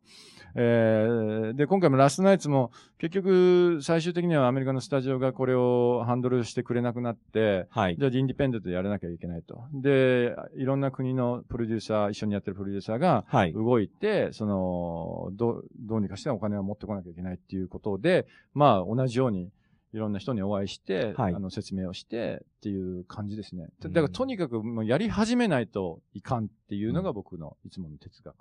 [0.54, 7.96] えーで、今回もラストナイツも結局最終的にはアメリカのスタジオがこれをハンドルしてくれなくなって、はい。
[7.98, 9.64] じゃあ、インディペンデントでやらなきゃいけないと。
[9.74, 13.52] で、いろんな国のプロデューサー、一緒にやってるプロデューサーがはい。
[13.52, 19.50] 動いて、その、どう、どうにかしてお金を持ってこなきゃいけないっていうことで、まあ、同じように、
[19.92, 23.68] いろんな人にお会いして、はいあの、説明をしてっていう感じですね。
[23.82, 28.34] うんだから、とにかくもうやり始めないといかんっていうのが僕のいつもの哲学。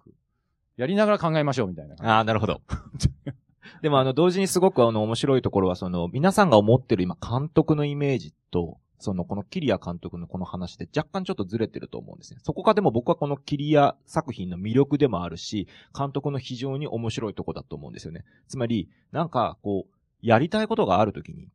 [0.75, 1.95] やりながら考えましょうみたいな。
[1.99, 2.61] ああ、なるほど。
[3.81, 12.39] でもあの、同時にすごくあの、面白いところは、その、皆さんが思ってる今、監督のイメージと、その、このキリア監督のこの話で若干ちょっとずれてると思うんですね。
[12.43, 18.23] そこがでも僕はこのキリア作品の魅力でもあるし、監督の非常に面白いとこだと思うんですよね。
[18.47, 19.96] つまり、なんか、こう、
[20.27, 21.47] やりたいことがあるときに、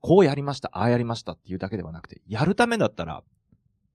[0.00, 3.22] こうやりました、ああやりましたっていうだけではなくて、やるためだったら、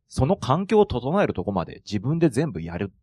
[0.08, 2.94] その環境を整えるとこまで自分で全部やる。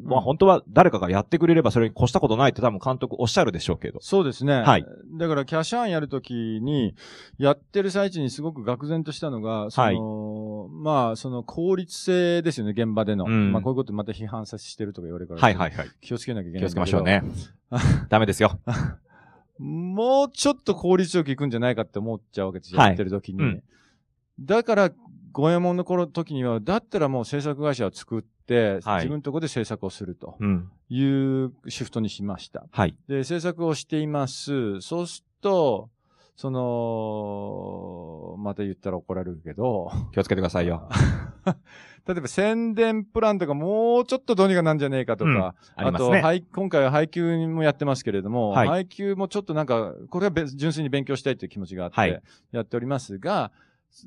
[0.00, 3.98] まあうん本当は誰かがやってくれればそれに越したことないって多分監督おっしゃるでしょうけど。
[4.00, 4.54] そうですね。
[4.54, 4.86] はい。
[5.18, 6.94] だから、キャシャーンやるときに、
[7.36, 13.24] やってる最中にすごく愕然としたのが、その、まあ、その効率性ですよね、現場での。
[13.24, 15.88] うんまあ、こういうことまた批判さしてるとか言われるから、はいはいはい。
[16.00, 17.22] 気をつけなきゃいけない気をつけましょうね。
[18.08, 18.60] ダメですよ。
[19.58, 19.64] ど。
[19.64, 23.42] もうちょっと効率よくいくんじゃないかって思っちゃうわけですよ、はいやってるときに。
[23.42, 23.62] うん
[24.40, 24.90] だから、
[25.32, 30.70] 五右衛門の頃時には、だったらもう制作会社を作って、はい自分のところで制作をするとうん。
[30.88, 32.64] いうシフトにしました。
[32.70, 32.96] はい。
[33.08, 34.80] で、制作をしています。
[34.80, 35.90] そうすると、
[36.36, 40.88] その、また言ったら怒られるけど、気をつけてくださいよ。
[42.08, 46.22] 例えば宣伝プランとかもうちょっとどうにかなんじゃねえかとか、うんありますと、ね。
[46.22, 53.52] 配今回は配給もやってますけれども、はい配給もちょっとなんか、これは別純粋に勉強したいという気持ちがあっはいて、やっておりますが、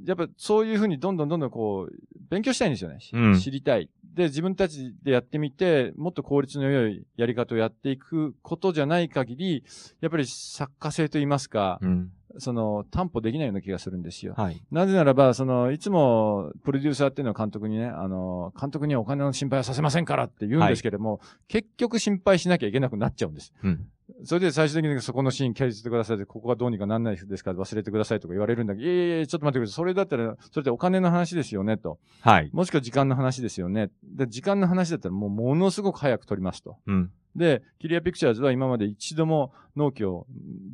[0.03, 1.95] やっぱそういうふうにどんどんどんどんこう、
[2.29, 2.99] 勉強したいんですよね。
[3.01, 3.87] しうん知りたい。
[4.15, 9.63] で、自分たちでやってみて、もっと効率の良いやり方をやっていくことじゃない限り、
[10.01, 12.11] やっぱり作家性といいますか、うん。
[12.37, 14.33] その、担保できないような気がするんですよ。
[14.37, 14.61] はい。
[14.71, 23.53] なぜならば、その、いつも、プロデューサーっていうのは監督にね、あの、監督にはお金の心配はさせませんからって言うんですけれども、結局心配しなきゃいけなくなっちゃうんです。
[23.63, 23.87] うん。
[24.23, 29.73] それで最終的にそこのシーン削ってくださいって、ここがどうにかなんないですから忘れてくださいとか言われるんだけど、いやいやいや、ちょっと待ってください。
[29.75, 31.99] それだったら、それってお金の話ですよね、と。
[32.21, 32.49] はい。
[32.53, 33.89] もしくは時間の話ですよね。
[34.03, 36.77] で、時間の話だったらもうものすごく早く撮りますと。
[36.87, 37.11] うん。
[37.35, 40.27] で、キリアピクチャーズは今まで一度も納期を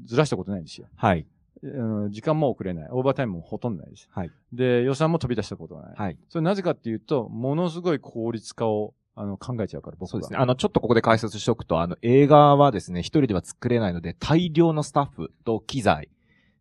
[0.05, 0.87] ずらしたことないんですよ。
[0.95, 1.25] はい。
[1.63, 2.89] うん時間も遅れない。
[2.91, 4.07] オーバータイムもほとんどないです。
[4.11, 4.31] はい。
[4.53, 5.95] で、予算も飛び出したことがない。
[5.95, 6.17] はい。
[6.29, 10.11] それなぜかっていうと、ものすごい効率化をあの考えちゃうから、僕は。
[10.11, 10.37] そうですね。
[10.37, 16.09] あの、ちょっとここで解説しておくと、あの、映画はですね、一人では作れないので、大量のスタッフと機材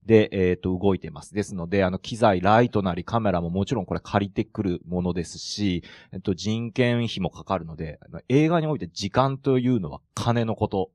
[0.07, 1.35] で、えっ、と、動いてます。
[1.35, 5.83] ですので、あの、機材、ライトなりカメラももちろんこれ借りてくるものですし、
[6.13, 10.91] えっと、人件費もかかるので、あの映画において時間というのは金のこと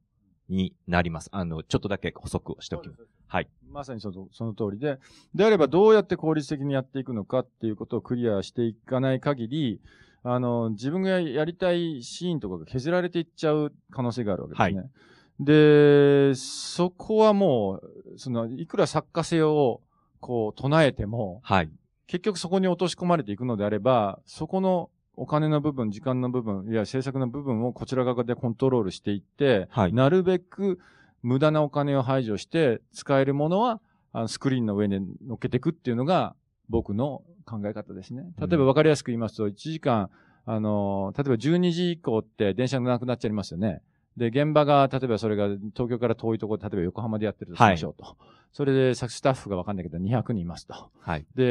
[0.49, 1.29] になります。
[1.31, 3.05] あの、ちょっとだけ補足をしておきます。
[3.31, 3.47] はい。
[3.71, 4.99] まさにそのその通りで、
[5.33, 9.79] であればどうやって効率的にやっていくのかっていうことをクリアしていかない限り、
[10.23, 14.91] あの、自分がやりたいシーンとかが削られていっちゃう可能性があるわけですね。
[15.39, 19.79] で、そこはもう、その、いくら作家性を、
[20.19, 21.69] こう、唱えても、はい。
[22.07, 30.79] 結局そこに落とし込まれていくのであれば、そこのお金の部分、時間の部分、いや制作の部分をこちら側でコントロールしていって、はいなるべく
[31.23, 33.81] 無駄なお金を排除して、使えるものは、
[34.13, 36.35] あのスクリーンの上に乗っけていくっていうのが、
[36.69, 38.23] 僕の考え方ですね。
[38.39, 40.09] 例えば分かりやすく言いますと、1時間、
[40.45, 43.81] あの、例えば12時以降って電車がなくなっちゃいますよね。
[44.17, 48.17] で、現場が、例えばそれが東京から遠いところ、例えば横浜でやってるとしましょうと。
[48.51, 50.91] それで、スタッフが分かんないけど200人いますと。
[50.99, 51.25] はい。
[51.35, 51.43] で、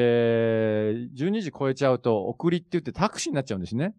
[1.15, 3.95] 12時超えちゃうと、送りって言ってタクシーになっちゃうんですね。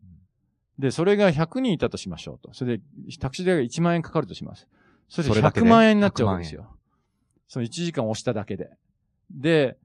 [0.77, 2.53] で、それが100人いたとしましょうと。
[2.53, 2.83] それで、
[3.19, 4.67] タクシー代が1万円かかるとします。
[5.11, 6.67] それで100それだけで万円になっちゃうわけですよ。
[7.49, 8.69] その1時間押しただけで。
[9.29, 9.77] で、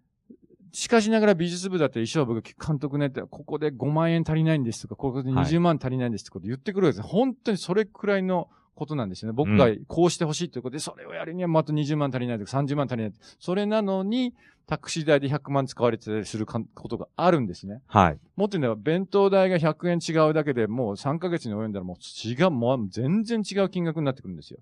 [0.72, 7.08] しかしながら美術部だって一生僕監督ねって、ここで5万円足りないんですとか、ここで20万足りないんですってこと言ってくるわけです。
[7.08, 9.34] 本当にそれくらいのことなんですよね。
[9.34, 13.12] 僕がこうしてほしいということで、それをやるにはまた20万足りないとか30万足りない。
[13.40, 14.32] それなのに、
[14.68, 17.82] タクシー代で100万使われてたりするかことがあるんですね。
[17.86, 18.18] はい。
[18.36, 24.58] もっと言うのは、弁当代が100円違うだけでもう3ヶ月に及んだらもう違う、もう全然違う金額になってくるんですよ。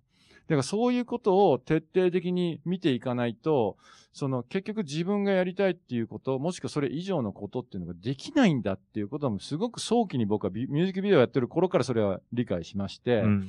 [0.49, 3.77] だからそういうことを徹底的に見ていかないと、
[4.13, 13.49] その結局自分がやりたいっていうこと、もしくはそれ以上のことっていうのができないんだっていうこともすごく早期に僕はビミュージックビデオやってる頃からそれは理解しまして、うん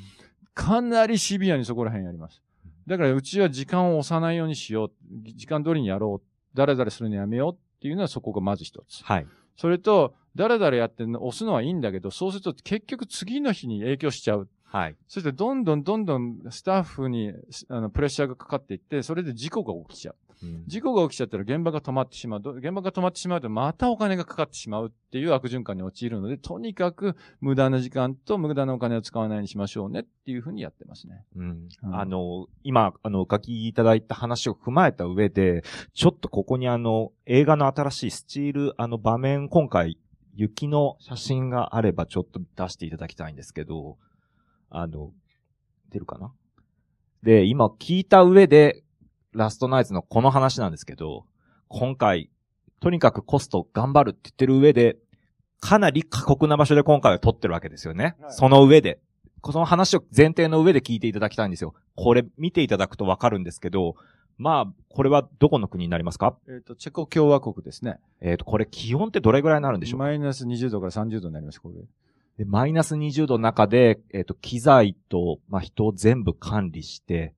[0.55, 2.41] かなりシビアにそこら辺やります。
[2.87, 4.91] だからうちは時間を押さないようにしよう。
[5.35, 6.57] 時間通りにやろう。
[6.57, 9.03] だらだらするのやめようっていうのはそこがまず一つ。
[9.03, 9.27] はい。
[9.57, 14.47] それと、だらだらやって押すのはいいんだけど、そうすると結局次の日に影響しちゃう。
[14.75, 14.95] はい。
[15.07, 17.31] そしてどんどんどんどんスタッフに
[17.69, 20.15] あのプレッシャーがかかっていって、それで事故が起きちゃう。
[20.67, 22.41] 事故が起きちゃったら現場が止まってしまう。
[22.41, 31.23] ど現場が止まってしまうとまたお金がかかってしまうっていう悪循環に陥るので、とにかく無駄な時間と無駄なお金を使わないようにしましょうねっていうふうにやってますね。
[31.37, 35.63] うんうんあの、今、あの、お書きいただいた話を踏まえた上で、
[35.93, 39.97] ちょっとここにあの、映画の新しいスチール、あの場面、今回、
[40.35, 43.97] 雪の写真があればちょっと出していただきたいんですけど、
[44.77, 45.11] あの、
[45.89, 46.33] 出るかな？
[47.23, 48.83] で、今聞いた上で、
[49.33, 51.25] ラストナイツのこの話なんですけど、
[51.67, 52.29] 今回、
[52.79, 54.97] とにかくコスト頑張るって言ってる上で、
[55.59, 58.15] かなり過酷な場所で今回は撮ってるわけですよね。
[58.21, 58.99] はいその上で。
[59.41, 61.75] この話を前提の上で聞いていただきたいんですよ。
[61.95, 63.95] これ見ていただくとわかるんですけど、
[64.39, 66.35] まあ、これはどこの国になりますか？
[66.47, 67.99] えっ、と、チェコ共和国ですね。
[68.21, 69.99] えっ、と、これ気温ってどれぐらいになるんでしょう？
[69.99, 71.75] かマイナス20度から30度になります、これ。
[72.37, 77.33] でマイナス20度の中で、えっ、と、機材と、まあ、人を全部管理して、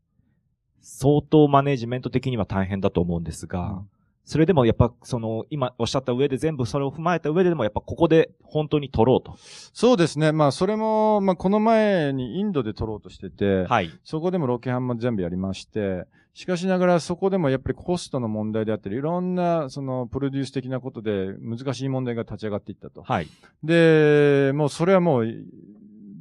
[0.82, 3.90] 相当マネジメント的には大変だと思うんですが、うん。
[4.28, 9.38] それでもやっぱ、その、今おっしゃった上で全部それを踏まえた上でも、やっぱここで本当に撮ろうと。
[9.74, 10.34] そうですね。
[10.34, 13.90] まあ、それも、まあ、この前にインドで撮ろうとしてて、はい。
[14.04, 23.04] そこでもロケハンも全部やりまして、しかしながらそこでもやっぱりコストの問題であったり、いろんな、その、プロデュース的なことで難しい問題が立ち上がっていったと。
[23.04, 23.28] はい。
[23.64, 25.28] で、もうそれはもう、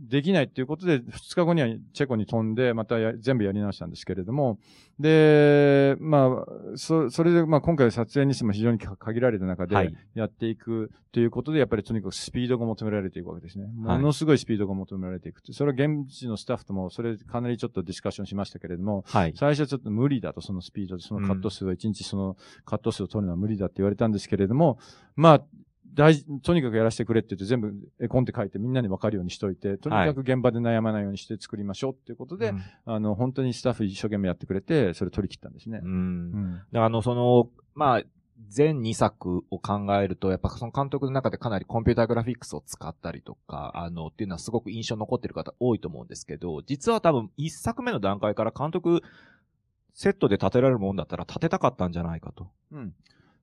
[0.09, 4.59] できないっていうことで、2日後にはチェコに飛んで、またや全部やり直したんですけれども、
[4.99, 13.67] で、まあ、そ、それで、まあ今回撮影にしても非常にか限られた中ではい、やっていくということで、やっぱりとにかくスピードが求められていくわけですね。
[13.75, 15.41] ものすごいスピードが求められていく。
[15.53, 19.35] それは現地のスタッフとも、それかなりちょっとディスカッションしましたけれども、はい。
[19.37, 24.79] 最初はちょっと無理だと、そのスピードで、そのカット数を、一日そのカット数を取るのは無理だって言われたんですけれども、
[25.15, 25.45] まあ、
[25.97, 35.87] 大事、とにかくやらせてくれって言って全部絵コンって書いてみんなに分かるようにしといて、とにかく現場で悩まないようにして作りましょうっていうことで、うんあの、本当にスタッフ一生懸命やってくれて、それ取り切ったんですねう。。
[35.87, 36.53] うんん。
[36.53, 38.03] だからあの、その、まあ、
[38.49, 49.01] 全2作を考えると、やっぱその監督の中でかなりコンピューターグラフィックスを使ったりとか、あの、っていうのはすごく印象に残ってる方多いと思うんですけど、実は多分1作目の段階から監督、
[49.95, 52.51] セットで立てられるもんだったら立てたかったんじゃないかと。
[52.73, 52.95] うん。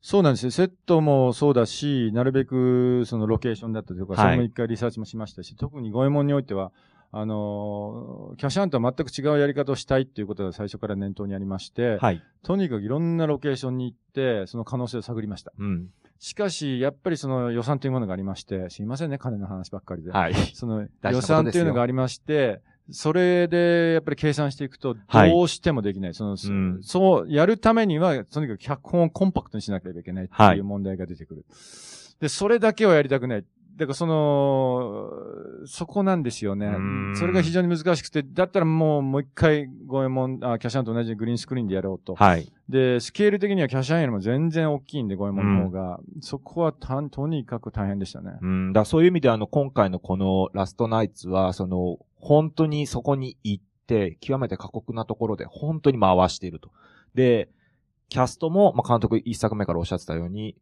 [0.04, 0.52] そうなんですよ。
[0.52, 6.74] セットもそうだし、なるべくそのロケーションだったりとか、はいそれも一回リサーチもしましたし、特に五右衛門においては、
[7.14, 12.22] あのーキャシャンとは全く違うやり方をしたいっていうことが最初から念頭にありまして、はい。
[12.44, 15.54] とにかくいろんなロケーションに行って、その可能性を探りました。
[15.58, 15.88] うん。
[16.20, 20.12] しかし、やっぱりその予算というものがありまして、すいませんね、金の話ばっかりで。
[20.12, 20.34] はい。
[20.54, 26.14] その予算というのがありまして、それでやっぱり計算していくと、はいどうしてもできない。
[26.14, 31.46] その、うんそう、やるためには、とにかく脚本をコンパクトにしなければいけないってはいいう問題が出てくる。
[32.20, 33.46] で、それだけはやりたくない。
[33.76, 35.10] だからその、
[35.66, 37.14] そこなんですよねうん。
[37.18, 42.14] それが非常に難しくて、だったらもう、もう一回、ゴエモン、あ、キャシャンと同じグリーンスクリーンでやろうと。
[42.14, 42.52] はい。
[42.70, 46.00] で、スケール的にはキャシャンよりも全然大きいんで、ゴエモンの方が。
[46.22, 48.38] そこはたん、とにかく大変でしたね。
[48.42, 48.74] うん。
[48.74, 56.72] だそういう意味であの、今回のこのラストナイツは、その、本当にそこに行って、極めて過酷なところで本当に回していると。
[57.14, 57.50] で、
[58.08, 60.56] キャストも、まあ、監督一作目からおっしゃってたように、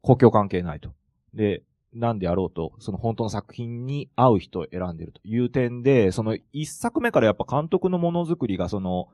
[0.00, 0.92] 公共関係ないと。
[1.34, 9.08] で、なんであろうと、その本当の作品に合う人を選んでいるという点で、その一作目からやっぱ監督のものづくりがその、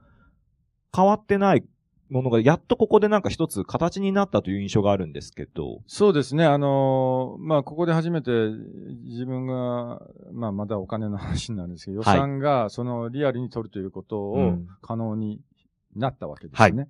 [0.94, 1.64] 変わってない
[2.10, 5.80] ものが、やっとここでなんか一つ形になったという印象があるんですけど。
[5.86, 6.44] そうですね。
[6.44, 8.30] あのーまあ、ここで初めて
[9.04, 10.02] 自分が、
[10.32, 15.40] まあ、まだお金の話になるんですけど、予はい算がそのリアルに取るということをうん可能に
[15.96, 16.88] なったわけですね。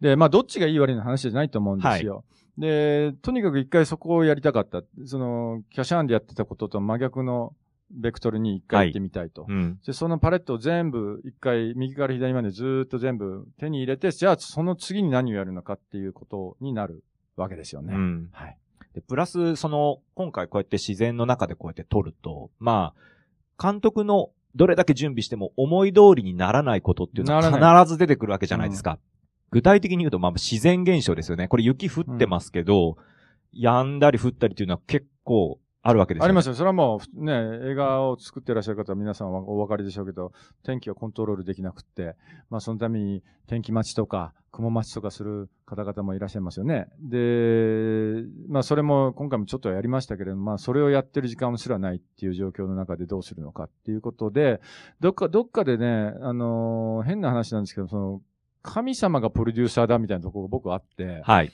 [0.00, 2.24] で、まあ、どっちがいい悪いの話じゃないと思うんですよ。
[2.58, 4.82] で、とにかく一回そこをやりたかった。
[5.04, 7.54] その、キャシャーンでやってたことと真逆の
[7.90, 9.46] ベクトルに一回行ってみたいと。
[9.48, 9.78] うん。
[9.86, 17.04] で、そのパレットを全部、一回、右から左までずーっと全部手に入れて、じゃあその次に何をやるのかっていうことになる
[17.36, 17.94] わけですよね。
[17.94, 18.28] うん。
[18.32, 18.58] はい。
[18.94, 28.98] で、プラス、その、今回こうやって自然の中でこうやって撮ると、まあ、監督のどれだけ準備しても思い通りにならないことっていうのは必ず出てくるわけじゃないですか。
[29.50, 31.46] 具体的に言うと、まあ、自然現象ですよね。
[31.46, 32.96] これ雪降ってますけど、
[33.54, 35.58] 止んだり降ったりっていうのは結構
[35.88, 36.26] あるわけですよね。
[36.26, 36.54] ありますよ。
[36.54, 40.32] それはもう、ね、映画を作ってらっしゃる方は皆さんはお分かりでしょうけど、
[40.64, 42.16] 天気をコントロールできなくって、
[42.50, 46.88] まあそのために天気待ちとか、雲待ちとかする方々もいらっしゃいますよね。
[46.98, 54.60] で、まあそれも今回もちょっとやりましたけれども、まあそれをやってる時間すらないっていう状況の中でどうするのかっていうことで、
[54.98, 58.20] どっか、どっかでね、あのー変な話なんですけど、その、
[58.62, 61.52] 神様がプロデューサーだみたいなところが僕あって、はい。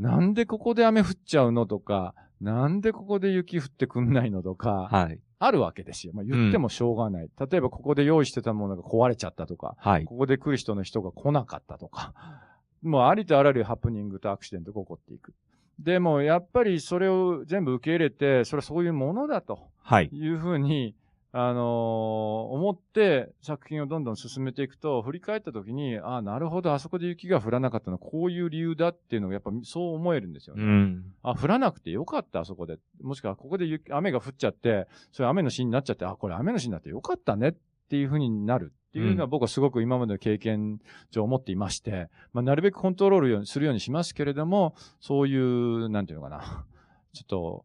[0.00, 5.18] なんでここで雨降っちゃうのとか、なんでここで雪降ってくんないのとか、はい。
[5.38, 6.12] あるわけですよ。
[6.14, 7.30] まあ、言ってもしょうがない。
[7.50, 10.04] 例えばここで用意してたものが壊れちゃったとか、はい。
[10.04, 12.12] ここで来る人の人が来なかったとか、
[12.82, 15.32] もうありとあらゆるハプニングとアクシデントが起こっていく。
[15.78, 20.10] でもやっぱりそれを全部受け入れて、それはそういうものだとはい。
[20.12, 20.94] いうふうに、
[21.32, 22.20] あのー
[22.52, 30.64] 思って作品をどんどん進めていくと、振り返った時に、ああ、なるほど、あそこで雪が降らなかったのはこういう理由だっていうのがやっぱそう思えるんですよね。
[30.64, 31.04] うん。
[31.22, 32.78] あ、降らなくてよかった、あそこで。
[33.00, 37.54] もしくは、ここで雪雨が降っちゃって、それ雨のシーンになっちゃって、あ、これ雨のシーンになってよかったねっ
[37.88, 40.80] ていう風になるっていうのは僕はすごく今までの経験
[41.12, 46.66] 上思っていまして、まあ、なるべくコントロールするようにしますけれども、そういう、なんていうのかな。
[47.12, 47.64] ちょっと、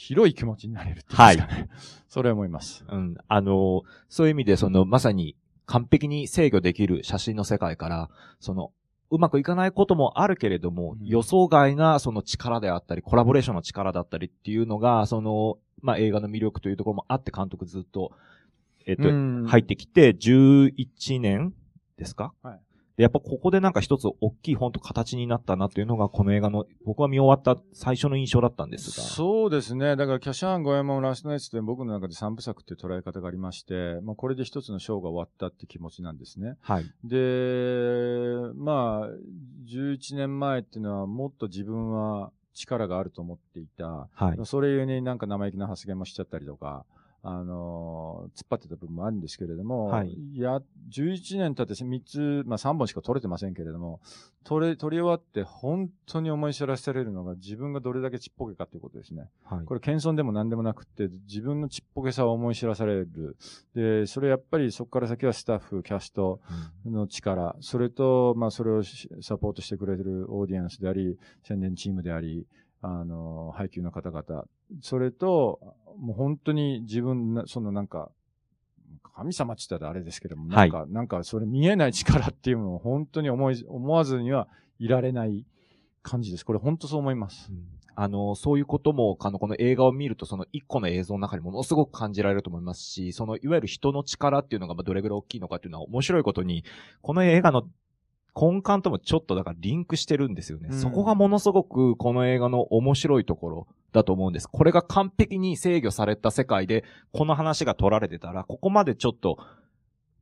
[0.00, 1.68] 広い気持ちになれるっていうんですかね。
[2.08, 2.84] それ思います。
[2.88, 3.16] うん。
[3.28, 5.36] あの、そういう意味で、その、まさに
[5.66, 8.72] 完璧に制御できる写真の世界から、その、
[9.10, 18.12] うまくいかないこともあるけれども、うん予想外なその力であったり、コラボレーションの力だったりっていうのが、その、まあ、映画の魅力というところもあって監督ずっと、
[18.86, 21.52] えっと、うん入ってきて、11年
[21.98, 22.32] ですか？
[22.42, 22.60] はい
[23.00, 29.02] で、やっぱここでなんか一つ大きい本と形になったなっていうのが、この映画の、僕は見終わった最初の印象だったんですが。
[29.02, 29.96] そうですね。
[29.96, 36.58] だから、キャシャーン・ゴエモン・ラストナイツって僕の中で三部作っていう捉え方がありまして、まあ、これで一つのショーが終わったって気持ちなんですね。
[36.60, 36.84] はい。
[37.02, 37.16] で、
[38.56, 39.08] まあ、
[39.66, 44.08] 11年前っていうのはもっと自分は力があると思っていた。
[44.12, 44.38] はい。
[44.44, 46.84] それゆえになんか生意気な発言もしちゃったりとか、
[47.22, 54.00] あの突っ張ってた部分もあるんですけれども、はいや、11年経って3つ、まあ3本しか取れてませんけれども、
[54.42, 59.28] 取れ、取り終わって本当に思い知らされるのが自分がどれだけちっぽけかということですね。
[59.44, 59.64] はい。
[59.66, 63.36] これ謙遜でも何でもなくって、自分のちっぽけさを思い知らされる。
[63.74, 66.40] で、それやっぱりそこから先はスタッフ、キャスト
[66.86, 72.46] の力、それと、まあそれをしサポートしてくれてるオーディエンスであり、宣伝チームであり、
[72.82, 74.44] あの、配給の方々、
[74.80, 75.60] それと、
[75.98, 78.10] もう本当に自分な、そのなんか、
[79.14, 85.44] 神様って言ったらあれですけども、なんか、なんかそれ見えない力っていうのを本当に思い、思わずにはいられない
[86.02, 86.44] 感じです。
[86.44, 87.50] これ本当そう思います。
[87.96, 96.64] あの、そういうことも、あの、この映画を見ると、その一個の映像の中にものすごく感じられると思いますし、その、いわゆる人の力っていうのが、まあ、どれぐらい大きいのかっていうのは面白いことに、
[97.02, 97.68] この映画の
[98.34, 100.68] 根幹ともちょっとだからリンクしてるんですよね。
[100.72, 104.48] うんそこがものすごくこの映画の面白いところだと思うんです。
[104.48, 109.38] これが完璧に制御された世界で、この話が取られてたら、ここまでちょっと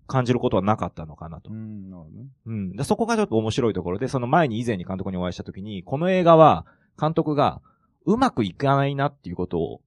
[0.06, 1.54] 感じることはなかったのかなとう。
[1.54, 2.26] ん、なるほどね。
[2.46, 2.76] うん。
[2.76, 6.66] でそこがちょっと面白いところで、その前に以前に監督にお会いしたときに、この映画は、
[7.00, 7.60] 監督が
[8.06, 9.80] うまくいかないなっていうことを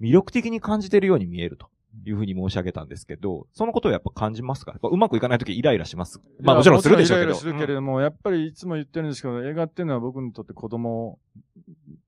[0.00, 1.68] 魅力的に感じてるように見えると
[2.04, 4.72] いうふうに申し上げたんですけど、そのことをやっぱ感じますか？
[4.72, 6.20] やっぱうまくいかないときイライラします。
[6.40, 7.24] まあもちろんするでしょうけど。
[7.24, 11.18] イライラするけれども、やっぱりいつも言ってるんですけど、映画っていうのは僕にとって子供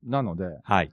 [0.05, 0.93] なので、やっはい。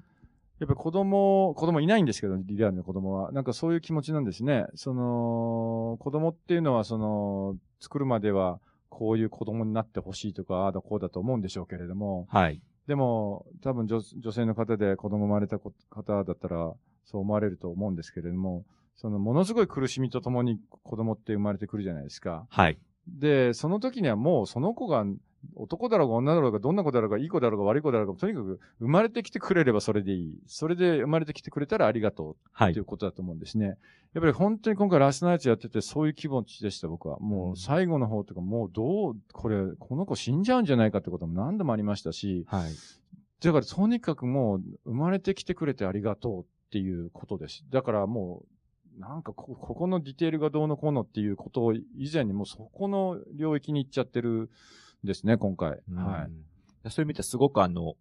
[0.57, 3.31] ぱり子供、子供いないんですけど、リアルな子供は。
[3.33, 4.67] なんかそういう気持ちなんですね。
[4.75, 12.61] その、子供っていうのは、その、作るまでは、こういう子供になってほしいとか、ああだこうだと思うんでしょうけれども、はい。
[12.87, 16.73] でも、多分女女性の方で子供生まれたこ方だったら、
[17.03, 18.63] そう思われると思うんですけれども、
[18.95, 22.45] その、ものすごい苦しみとともに子供って生まれてくるじゃないですか。
[22.49, 22.77] はい。
[23.07, 25.05] で、その時にはもうその子が
[25.55, 30.39] 男だろうが女だろうがどんな子だろうがいい子だろうが悪い子だろうがとにかく生まれてきてくれればそれでいい。
[30.47, 32.85] それで生まれてきてくれたらありがとうはいっていう。
[32.85, 33.77] ことだと思うんですね。
[34.13, 37.19] やっぱり本当に今回ラストナイツやっててそういう気持ちでした僕は。
[37.19, 42.71] もう最後の方とかもうどう、これ、この子死んじゃうんじゃないかってことも何度もありましたし、はい。
[43.41, 47.65] だからとにかくもう生まれてきてくれてありがとうっていうことです。
[47.69, 48.54] だからもう、
[48.97, 54.49] なんかこここのディテールがどうのこうのっていうことを以前にもうそこの領域に行っちゃってるん
[55.03, 55.69] ですね、今回。
[55.69, 55.79] はい。
[56.87, 56.89] い。
[56.89, 57.95] そういう意味ですごくあの、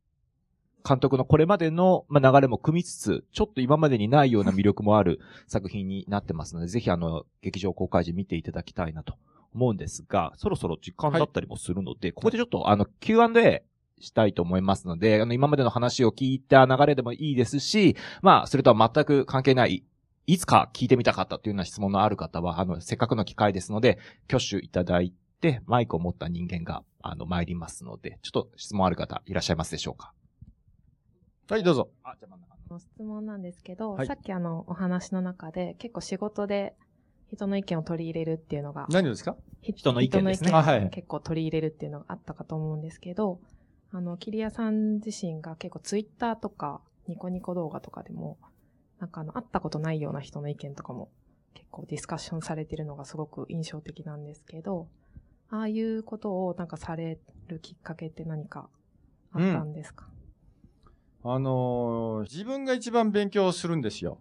[0.86, 5.18] 監督のこれまでの、まあ、流れも組みつつ、ちょっと今までにないような魅力もある
[5.48, 9.14] 作品になってますので、ぜひあの、劇場公開時見ていただきたいなと
[9.54, 13.64] 思うんですが、そろそろ時間だったりもするので、ここでちょっとあの、Q&A
[13.98, 19.84] したいと思いますので、あの、今までの話を聞いた流れでもいいですし、まあ、それとは全く関係ない、
[20.26, 23.98] いつか聞いてみたかったというような質問のある方は、あの、せっかくの機会ですので、
[24.28, 30.14] 挙手いただいて、マイクを持った人間が、あの、参りますので、ちょっと質問ある方いらっしゃいますでしょうか？
[31.50, 31.90] はい、どうぞ。
[32.02, 32.78] あ、じゃあ真ん中の。
[32.78, 34.06] 質問なんですけど、はい。
[34.06, 36.74] さっきあの、お話の中で、結構仕事で
[37.30, 39.36] 人の意見を取り入れるっていうのが、何をですか？
[39.60, 40.90] ひ人の意見ですね。
[40.90, 43.40] 結構取り入れるっていうのがあったかと思うんですけど、
[43.92, 48.38] あの、桐谷さん自身が結構ツイッターとか、ニコニコ動画とかでも、
[48.98, 51.08] なんかあの、会ったことないような人の意見とかも
[51.54, 54.88] 結構ディスカッションされてるのがすごく印象的なんですけど、
[55.50, 57.18] ああいうことをなんかされ
[57.48, 58.68] るきっかけって何か
[59.32, 60.08] あったんですか、
[61.22, 64.18] あのー自分が一番勉強するんですよ。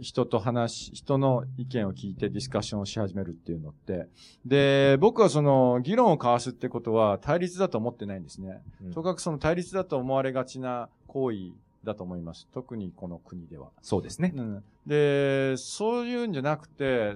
[0.00, 4.08] 人と話し、人の意見を聞いてディスカッションをし始めるっていうのって。
[4.44, 8.62] で、僕はその議論を交わすってことは対立だと思ってないんですね。
[8.82, 11.52] うんとかくその対立だと思われがちな行為
[11.84, 12.48] だと思います。
[12.52, 13.68] 特にこの国では。
[13.82, 14.32] そうですね。
[14.34, 17.14] うん、で、そういうんじゃなくて、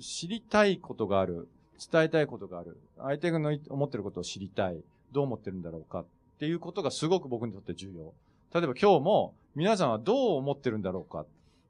[0.00, 1.48] 知りたいことがある。
[1.90, 2.78] 伝えたいことがある。
[2.98, 4.80] 相手の思ってることを知りたい。
[5.12, 6.04] どう思ってるんだろうかっ
[6.38, 8.12] ていうことがすごく僕にとって重要。
[8.54, 11.26] 例えば今日も皆さんはどう思ってるんだろうか。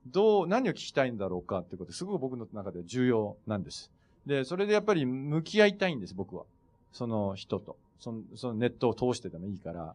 [0.06, 3.90] どう、何を聞きたいんだろうかってことすごく僕の中で重要なんです。
[4.26, 6.44] で、それでやっぱり向き合いたいんです、僕は。
[6.92, 7.76] その人と。
[8.00, 9.94] そのそのネットを通してでもいいから。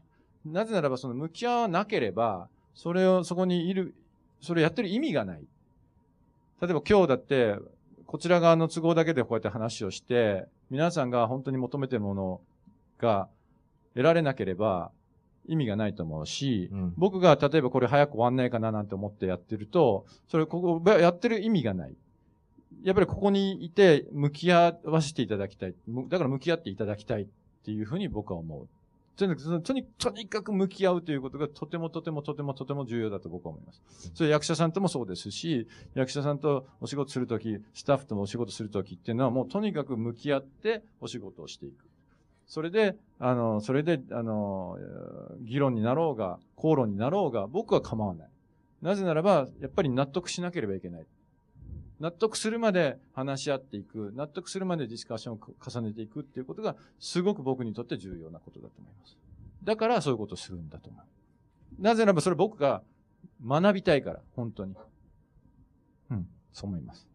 [0.51, 3.95] なぜならばその向き合わなければ、それを、そこにいる、
[4.41, 5.41] それやってる意味がない。
[6.61, 7.57] 例えば今日だって、
[8.05, 12.41] こちら側の都合だけでこうやって話をして、皆さんが本当に求めてるもの
[12.99, 13.27] が
[13.93, 14.91] 得られなければ
[15.47, 21.95] 意味がないと思うし、うん僕が例えばこれ早く終わんないかななんて思ってやってると、それここ、やってる意味がない。
[22.83, 25.73] やっぱりここにいて向き合わせていただきたい。
[25.87, 27.27] むだから向き合っていただきたいっ
[27.63, 28.67] ていうふうに僕は思う。
[29.17, 33.81] とにかくとにとにかく向き合うということがとてもとてもとてもとても重要だと僕は思います。
[34.13, 41.85] それ役者さんともそうですし、役者さんとお仕事するとき、スタッフともお仕事するときっていうのはもうとにかく向き合ってお仕事をしていく。
[42.45, 48.29] それで、あの、それで、あの、えー議論になろうが、口論になろうが、僕は構わない。
[48.81, 51.05] なぜならば、やっぱり納得しなければいけない。
[51.99, 59.17] 納得するまで話し合っていく、納得するまでディスカッションを重ねていくっていうことが、すごく僕にとって重要なことだと思います。
[59.63, 61.81] だから、そういうことをするんだと思う。
[61.81, 62.83] なぜならば、それ僕が
[63.45, 64.75] 学びたいから、本当に。
[66.11, 67.07] うん、そう思います。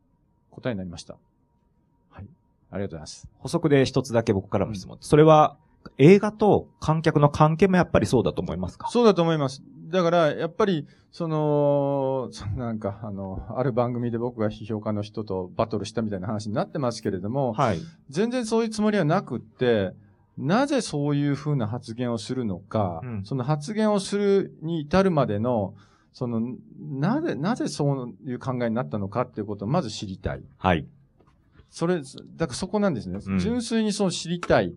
[0.50, 1.14] 答えになりました。
[2.10, 2.26] はい。
[2.70, 3.28] ありがとうございます。
[3.38, 4.98] 補足で一つだけ僕からの質問。
[5.00, 5.56] それは、
[5.98, 8.88] 映画と観客の関係もやっぱりそうだと思いますか？
[8.88, 9.62] そうだと思います。
[9.92, 17.80] だから、やっぱり、その、そなんか、あの、ある番組で僕が批評家の人とバトルしたみたいな話になってますけれども、はい。
[18.08, 19.92] 全然そういうつもりはなくって、
[20.38, 25.74] なぜそういうふうな発言をするのか、うんその発言をするに至るまでの、
[26.14, 26.40] その、
[26.78, 30.42] なぜ、なぜそういう考えになったのかっていうことをまず知りたい。
[30.56, 30.86] はい。
[31.68, 32.00] それ、
[32.36, 33.18] だからそこなんですね。
[33.22, 34.74] うん純粋にそう知りたい。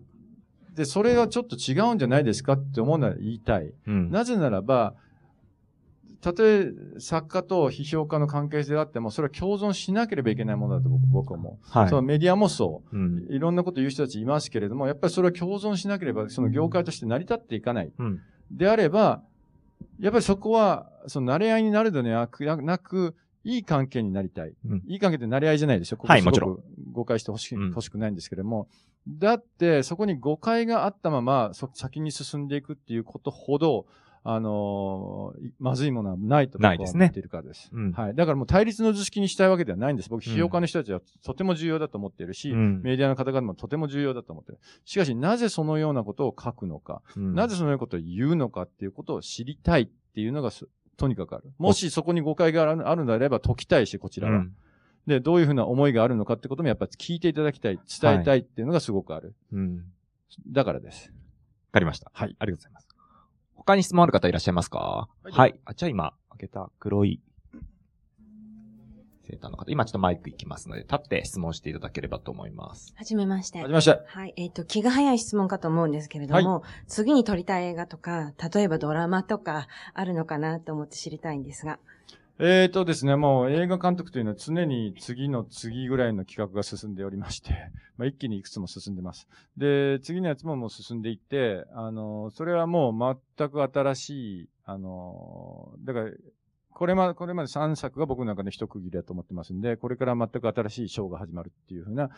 [0.74, 3.72] で、それはちょっと違うんじゃないですかって思うなら言いたい。
[3.86, 4.10] うん。
[4.10, 4.94] なぜならば、
[6.20, 11.70] たとえ作家と批評家の関係性があっても、それは共存しなければいけないものだと僕僕は思う。
[11.70, 12.96] はいそのメディアもそう。
[12.96, 13.26] うん。
[13.30, 17.92] いろんなこと言う人たちいますけれども、やっぱりそれは共存しなければ、その業界として成り立っていかない。
[17.98, 18.20] うん。
[18.50, 19.22] であれば、
[19.98, 22.28] やっぱりそこは、その慣れ合いになるのでは
[22.62, 23.14] なく、
[23.44, 24.54] いい関係になりたい。
[24.68, 25.96] うんいい関係って慣れ合いじゃないでしょ。
[25.96, 26.60] ここはいもちろ
[26.92, 28.68] 誤解してほし,、しくないんですけれども。
[29.08, 33.86] だって、そこに誤解があったまま、そ先に進んでいくっていうことほど、
[34.28, 37.70] あのーいまずいものはないとないですね思っているからです。
[37.72, 38.14] うんはい。
[38.14, 40.08] だからもう対立の図式にしたいわけではないんです。
[40.08, 44.60] 僕、うん批評家の人たちはとても重要だと思っているし、うんメディアの方々もとても重要だと思っている。
[44.84, 51.52] しかし、なぜそのようなことを書くのか、うんなぜそのようなことを言うのかっていうことを知りたいっていうのがすとにかくある。
[51.58, 54.38] もしそこに誤解があるのであれば解きたいし、こちらは。
[54.38, 54.56] うん
[55.06, 59.36] で、どういうふうな思いがあるのかってこともやっぱり聞いていただきたい、伝えたいっていうのがすごくある。
[59.52, 59.84] うん。
[60.48, 61.12] だからです。
[61.70, 62.10] かりました。
[62.12, 62.34] はい。
[62.40, 62.85] ありがとうございます。
[63.66, 65.08] 他に質問ある方いらっしゃいますか？
[65.24, 65.60] はいはい。
[65.64, 67.20] あ、じゃあ今、開けた黒い、
[69.28, 72.94] セーターの方、今ちょっとマイクいきますので、立って質問していただければと思います。
[72.96, 73.58] はじめまして。
[73.58, 74.00] はじめまして。
[74.06, 74.34] はい。
[74.36, 81.80] えっ、と、気が早い質問かと思うんですけれども、次に撮りたい映画とか、例えばドラマとか、あるのかなと思って知りたいんですが。
[82.38, 89.26] えーとですね、もう映画監督というのは常に次の次ぐらいの企画が進んでおりまして、 まあ、一気にいくつも進んでます。
[89.56, 96.12] で、次のやつももう進んでいって、あの、それはもう全く新しい、あの、だから、
[96.68, 102.10] これま、これまで3作が僕の中で一区切りだと思ってますんで、これから全く新しいショーが始まるっていう風な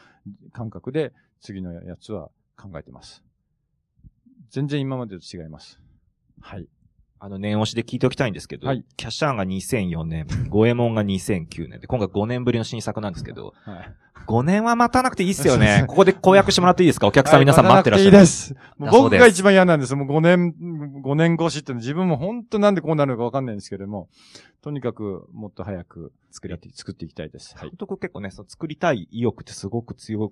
[0.50, 3.22] 感覚で、次のやつは考えてます。
[4.50, 5.80] 全然今までと違います。
[6.40, 6.68] はい。
[7.20, 13.94] あの、念押しで聞いておきたいんですけど、はいキャッシャーンが2004年、ゴエモンが2009年で、今回5年ぶりの新作なんですけど、はい。
[14.26, 15.84] 5年は待たなくていいっすよね。
[15.88, 17.06] ここで公約してもらっていいですか？
[17.06, 18.16] お客さん皆さん待ってらっしゃる。
[18.16, 18.54] いいです。
[18.76, 19.94] もうだそうです僕が一番嫌なんです。
[19.96, 20.54] もう5年、
[21.02, 24.08] 5年越しって自分も本当なんでこうなるのかわかんないんですけれども、
[24.60, 27.54] とにかくもっと早く作り、作っていきたいです。
[27.56, 27.76] はい監。
[27.78, 30.30] 督結構ね、その作りたい意欲ってすごく強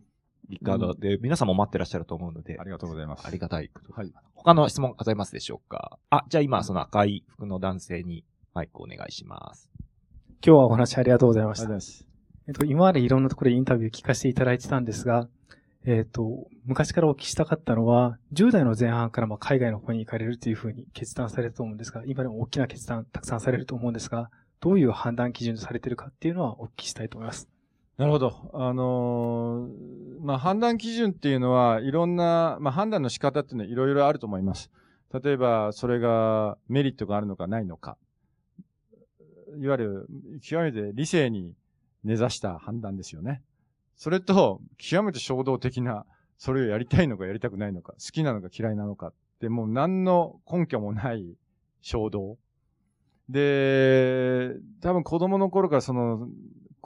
[0.48, 3.26] い方で、皆さんも待ってらっしゃると思うのであ、りがとうございます。
[3.26, 3.70] ありがたい。
[3.92, 4.12] はい。
[4.34, 5.98] 他の質問ございますでしょうか？
[6.10, 8.24] あ、じゃあ今、その赤い服の男性に
[8.54, 9.70] マイクお願いします。
[10.44, 11.86] 今日はお話ありがとうございましたありがとうご。
[11.86, 12.06] ざいます。
[12.48, 15.28] えっと、今までいろんなところでインタビュー聞かせていただいてたんですが、
[15.84, 24.30] えっと、昔からお聞きしたかったのは、10代の前半からまあ海外の方に行かれるというふうに決断されると思うんですが、今でも大きな決断たくさんされると思うんですが、
[24.60, 27.48] どういう判断基準でされているかっていうのはお聞きしたいと思います。
[27.98, 28.50] なるほど。
[28.52, 34.70] あのーまあ、判断基準っていうのは、いろんな、まあ、判断の仕方っていうのはいろいろあると思います。
[35.22, 37.96] 例えば、それがメリットがあるのかないのか。
[39.58, 41.54] いわゆる、極めて理性に
[42.04, 43.42] 根ざした判断ですよね。
[43.94, 46.04] それと、極めて衝動的な、
[46.38, 51.36] それをやりたいのかやりたくないのか、好きなのか嫌いなのかって、もう何の根拠もない
[51.82, 52.36] 衝動。
[53.28, 56.28] で、多分子供の頃からその、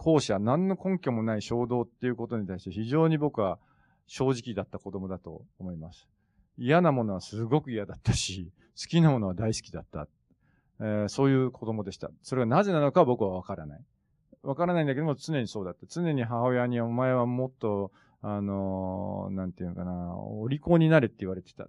[0.00, 3.58] 後者、何の根拠もない衝動っていうことに対して非常に僕は
[4.06, 6.08] 正直だった子供だと思います。
[6.56, 10.08] 嫌なものはすごく嫌だったし、好きなものは大好きだった。
[10.80, 12.10] えーそういう子供でした。
[12.22, 13.84] それがなぜなのかは僕はわからない。
[14.42, 15.86] わからないんだけども常にそうだった。
[15.86, 17.92] 常に母親にお前はもっと、
[18.22, 21.68] あのーなんていうのかな、お利口になれって言われてた。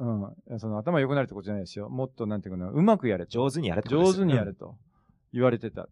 [0.00, 0.04] う
[0.54, 0.58] ん。
[0.58, 1.88] その頭良くなるってことじゃないですよ。
[1.88, 3.30] もっとなんていうかな、うまくやれと。
[3.30, 4.76] 上手にやれってこと上手にやれと
[5.32, 5.88] 言われてた。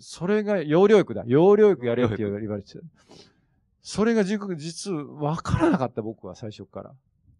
[0.00, 1.24] それが、要領よくだ。
[1.26, 2.80] 要領よくやれって言われてた。
[3.82, 6.94] それが実実、わからなかった僕は最初から。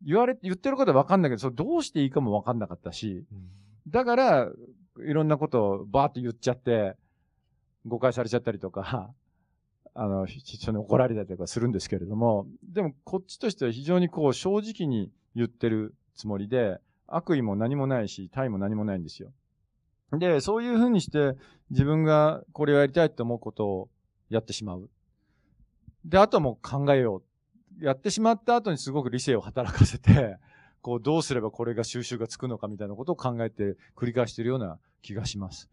[0.04, 3.24] 言われ、言ってることはわかんないけど、それどうしていいかもわかんなかったし、
[3.88, 4.50] だから、
[4.98, 6.96] いろんなことをバーって言っちゃって、
[7.86, 9.12] 誤解されちゃったりとか、
[9.94, 19.32] あの、人に怒られたりとかするんですけれども、でもこっちとしては非常にこう正直に言ってるつもりで、悪意も何もないし、対も何もないんですよ。
[20.12, 21.36] で、そういうふうにして
[21.70, 23.88] 自分がこれをやりたいと思うことを
[24.28, 24.88] やってしまう。
[26.04, 27.22] で、あとはもう考えよ
[27.80, 27.84] う。
[27.84, 30.36] やってしまった後にすごく理性を働かせて、
[30.80, 35.68] こうどうすればこれが収集がつくのかみたいなことを考えて繰り返しているような気がします。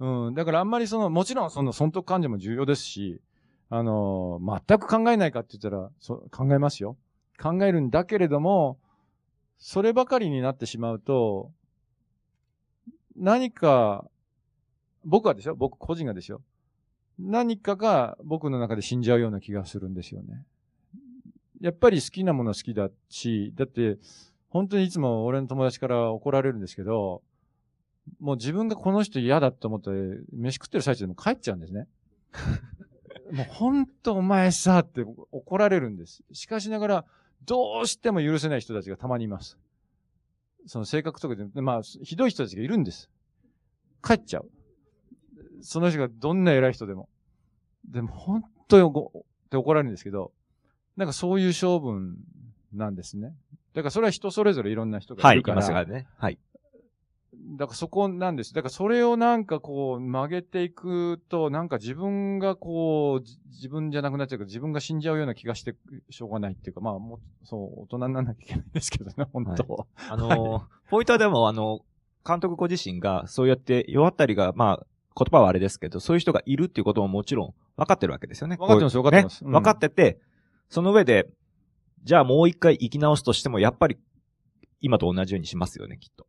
[0.00, 0.34] うん。
[0.34, 3.20] だからあんまりその、もちろんその損得感情も重要ですし、
[3.68, 6.96] あの、全く考えないかって言ったら、そ考えますよ。
[7.40, 8.78] 考えるんだけれども、
[9.58, 11.50] そればかりになってしまうと、
[13.16, 14.04] 何か、
[15.04, 16.42] 僕はですよ、僕個人がですよ。
[17.18, 20.44] 何かが僕の中で死んじゃうような気がするんですよね。
[21.60, 23.98] やっぱり好きなものは好きだし、だって、
[24.48, 27.22] 本当にいつも俺の友達から怒られるんですけど、
[28.20, 29.90] もう自分がこの人嫌だと思って、
[30.32, 31.88] 飯食ってる最中でも帰っちゃうんですね。
[33.32, 36.22] もう本当お前さって怒られるんです。
[36.32, 37.04] しかしながら、
[37.44, 39.58] どうしても許せない人たちがたまにいます。
[40.66, 43.08] その性格とかで、まあ、ひどい人たちがいるんです。
[44.04, 44.50] 帰っちゃう。
[45.62, 47.08] その人がどんな偉い人でも。
[47.88, 50.32] でも本当に怒って怒られるんですけど、
[50.96, 52.16] なんかそういう性分
[52.72, 53.34] なんですね。
[53.74, 55.56] だからそれは人それぞれいろんな人がい、るから。
[55.56, 56.06] ますからね。
[56.18, 56.38] はい。
[57.48, 58.52] だからそこなんです。
[58.54, 65.74] だからそれをなんかこう曲げていくと、なんか自分がこう、じ自分じゃなくなっちゃうから自分が死んじゃうような気がして
[66.10, 71.80] しょうがないっていうか、まあもう、そう、大人にならなきゃいけないんですけどね、本当、あのー、ポイントはでも、あの、
[72.26, 74.86] 監督ご自身が、そうやって、世当たりが、まあ、
[75.16, 78.56] 言葉はあれですけど、そういう人がいるっていうことももちろん分かってるわけですよね。
[78.56, 80.18] 分かってます分かってますうんね分かってて、
[80.68, 81.28] その上で、
[82.04, 83.96] じゃあもう一回生き直すとしても、やっぱり、
[84.80, 86.26] 今と同じようにしますよね、きっと。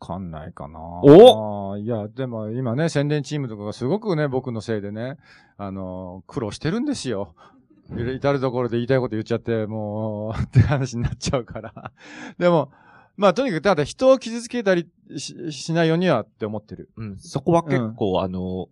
[0.00, 5.16] わかんないかなおいや、でも今ね、宣伝チームとかがすごくね、僕のせいでね、
[5.56, 7.34] あの、苦労してるんですよ。
[7.90, 11.92] 至るところで言いたいこと言っちゃって、もう、って話になっちゃうから。
[12.38, 12.70] でも、
[13.16, 16.90] まあ、とにかく、ただ人を傷つけたりししないようにはって思ってる。
[16.96, 17.18] うん。
[17.18, 18.68] そこは結構、あの、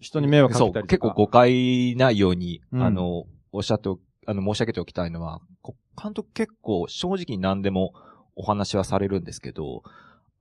[0.00, 0.86] 人に迷惑かけたりとか。
[0.88, 7.92] 結構誤解ないように、うんあの、おっしゃってお、あの、申し上げておきたいのは、こ監督結構正直に何でも
[8.34, 9.82] お話はされるんですけど、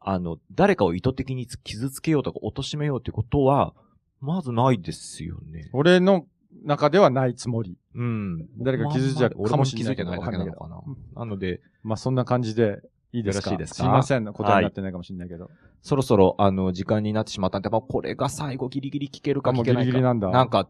[0.07, 3.73] あの、誰かを意図的に傷つけようとか貶めようということは、
[4.21, 5.71] まずないですよね。
[5.73, 6.27] 俺の
[6.63, 7.75] 中ではないつもり。
[7.95, 8.47] うん。
[8.59, 10.81] 誰か気づいちゃう俺も気づいてないだけなのわかな。
[11.15, 12.81] なので、まあ、そんな感じで
[13.13, 13.49] いいですか？
[13.49, 13.75] よろしいですか？
[13.77, 14.25] すいません。
[14.31, 15.49] 答えになってないかもしれないけど。
[15.81, 19.79] そろそろ、あの、時間になってしまったんで、まあ、これが最後ギリギリ聞けるか聞けないか。
[19.81, 20.69] ギリギリなんだなんか、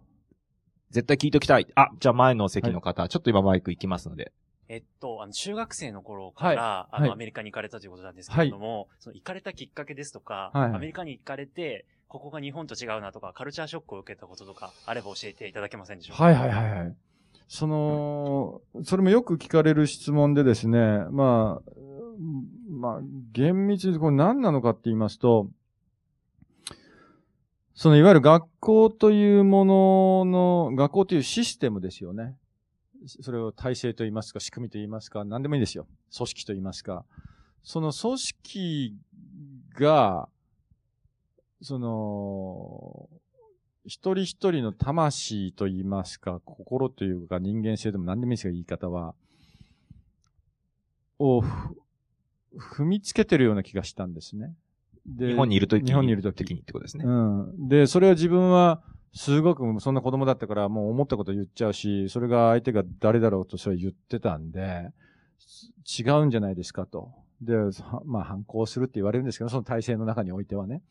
[0.91, 1.67] 絶対聞いときたい。
[1.75, 4.31] あ、じゃあ前の席の方、ちょっと今マイク行きますので。
[4.68, 16.24] えっと、あの、中学生の頃から、あの、はいはいアメリカに行かれたということなんですけれども、その行かれたきっかけですとか、はいアメリカに行かれて、ここが日本と違うなとか、カルチャーショックを受けたこととか、あれば教えていただけませんでしょうか？
[16.24, 16.95] はいはいはいはい。
[17.47, 20.80] その、それもよく聞かれる質問でですね、
[21.11, 23.01] まあ、うんまあ、
[23.34, 25.49] 厳密にこれ何なのかって言いますと、
[27.76, 32.36] そのいわゆる学校というものの、学校というシステムですよね。
[33.08, 35.88] それを体制と言いますか、仕組みと言いますか、何でもいいですよ。
[36.16, 37.06] 組織と言いますか。
[37.64, 38.95] その組織
[39.74, 40.30] が、
[41.62, 43.10] その、
[43.86, 49.16] 一人一人の魂と言いますか、心というか人間性でも何でもいいですが、言い方は、
[51.20, 51.76] をふ
[52.58, 54.56] 踏みつけてるような気がしたんですね。
[55.06, 55.88] で日本にいるときに。
[55.88, 57.06] 日本にいるとき時にってことですね。
[57.06, 57.68] うん。
[57.68, 58.82] で、それは自分は、
[59.14, 64.91] すごく、そんな子供だったから、もう思ったこと言っちゃうし、それが相手が誰だろうとそれ言ってたんで、
[65.99, 67.14] 違うんじゃないですかと。
[67.41, 67.53] で、
[68.06, 70.82] まあ反抗するって言われるんですけど、その体制の中においてはね。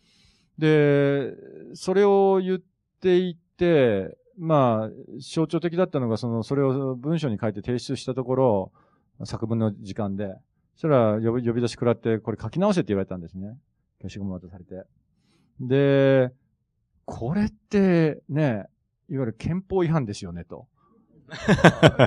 [0.59, 1.33] で、
[1.75, 2.59] それを言っ
[3.01, 4.91] ていて、まあ、
[5.21, 8.73] 象徴的だったのが、その、それを文章に書いて提出したところ、
[9.25, 10.35] 作文の時間で、
[10.75, 13.57] そしたら呼び呼び出し食らって、これ書き直せって言われたんですね。
[14.03, 14.85] 消しゴム渡されて。
[15.61, 16.33] で、
[17.05, 18.67] これってね、
[19.09, 20.67] いわゆる憲法違反ですよね、 と。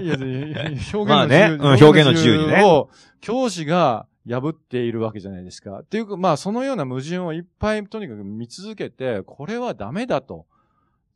[0.01, 2.89] いや表現の自由、まあねうん表現の自由にねを
[3.19, 5.79] 教師が破っているわけじゃないですか。
[5.79, 10.45] っていうか、まあそのような矛盾をいっぱいとにかく見続けて、これはダメだと。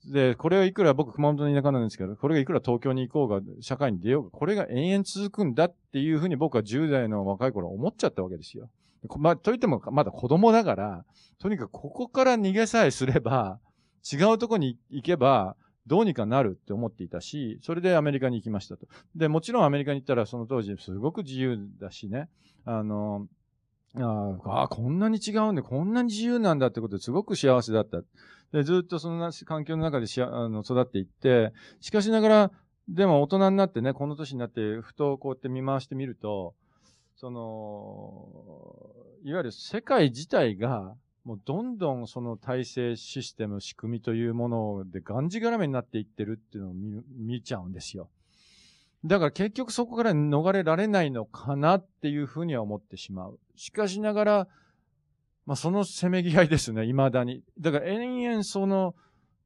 [0.06, 8.70] で、これはいくら僕熊本の田舎なんですけど、これがいくら東京に行こうが、社会に出ようが、これが延々続くんだっていうふうに僕は10代の若い頃思っちゃったわけですよ。
[9.08, 11.06] こまあ、といってもまだ子供だから、
[11.40, 13.60] とにかくここから逃げさえすれば、
[14.10, 15.56] 違うとこに行けば、
[15.88, 18.88] どうにかなるって思っていたし、それでアメリカに行きましたと。
[19.16, 22.30] で、もちろんアメリカに行ったらその当時すごく自由だしね、
[22.66, 23.28] あの、
[23.96, 28.02] ああ、こんなに違うんで、こんなに自由なんだってことですごく幸せだった。
[28.54, 32.52] で、ずっとそんな環境の中でしあの育っていって、しかしながら、
[32.88, 36.54] でも大人になってね、この年になって、ふとこうやって見回してみると、
[37.16, 38.30] その、
[39.24, 48.10] いわゆる世界自体が、もうどんどんその体制、システム、仕組みというものでがんじがらめになっていってるっていうのを見見ちゃうんですよ。
[49.06, 53.40] だから結局そこから逃れられないのかなっていうふうには思ってしまう。
[53.56, 54.48] しかしながら、
[55.46, 57.44] まあそのせめぎ合いですね、未だに。
[57.60, 58.96] だから延々その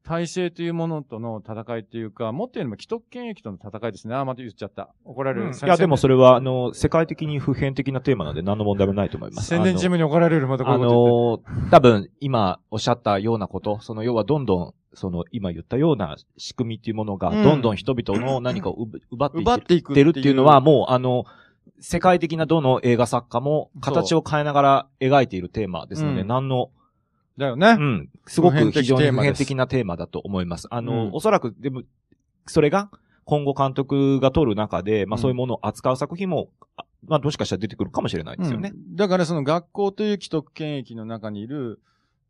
[0.06, 4.14] 体制というものとの戦いというか、もっと言えば既得権益との戦いですね。
[4.14, 4.88] あ、また言っちゃった。
[5.04, 5.50] 怒られる。
[5.50, 9.48] いや、でもそれは、あの、世界的に普遍的なテーマなんで何の問題もないと思います。
[9.48, 11.66] 宣伝チームに怒られる、またこううこと言って。
[11.66, 21.24] の、多分、今おっしゃったようなこと、その、要はどんどん、その、今言ったような仕組みっていうものが、うんどんどん人々の何かを奪奪っていってるっていうのは、もう、あの、
[21.80, 26.70] 世界的などの映画作家も形を変えながら描いているテーマですので、うん何の、
[27.36, 27.76] だよね。
[27.78, 30.66] うん、すごく非常に普遍的なテーマだと思います。
[30.70, 31.82] あの、うんおそらく、でも、
[32.46, 32.90] それが、
[33.24, 38.72] 今後監督が撮る中で、まあうんそういうものを扱う作品も、あまあもしかしたら出てくるかもしれないですよね。
[38.74, 41.80] うんだからその学校という既得権益の中にいる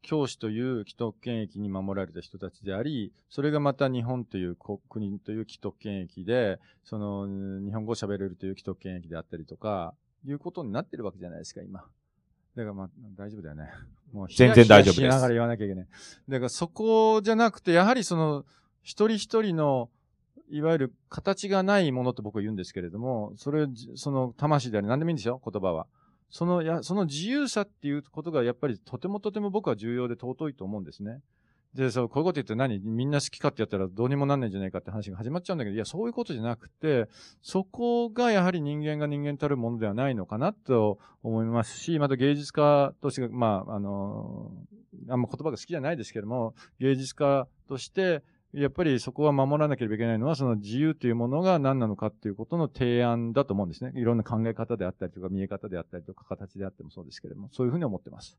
[0.03, 9.95] 教師という既得権益に守られた人たちであり、それがまた日本という国国という既得権益で、そのうん日本語を喋れるという既得権益であったりとか、
[10.25, 11.85] いうことになってるわけじゃないですか、今。
[12.57, 13.71] だからまあ、大丈夫だよね。
[14.13, 15.87] もう全然大丈夫ですしながら言わなきゃいけない。
[16.29, 18.47] だからそこじゃなくて、やはりその、
[18.83, 19.91] 一人一人の、
[20.49, 25.87] いわゆる形がないものと僕は言うんですけれども、それその魂であり何でもいいんですよ、言葉は。
[26.31, 31.21] その、や、その自由さっていうことがやっぱりとてもとても僕は重要で尊いと思うんですね。
[31.75, 37.09] で、そう、こういうこと言って何みんな好きかってやったらどうにもなんないんじゃないかって話が始まっちゃうんだけど、いや、そういうことじゃなくて、
[37.43, 44.51] そこがやはり人間が人間たるものではないのかなと思いますし、また芸術家として、まあ、あの、
[45.09, 53.93] あんま言葉が好きじゃないですけども、芸術家として、やっぱりそこは守らなければいけないのは、その自由というものが何なのかっていうことの提案だと思うんですね。
[53.97, 58.39] いろんな考え方であったりとか、見え方であったりとか、形であってもそうですけれども、そういうふうに思ってます。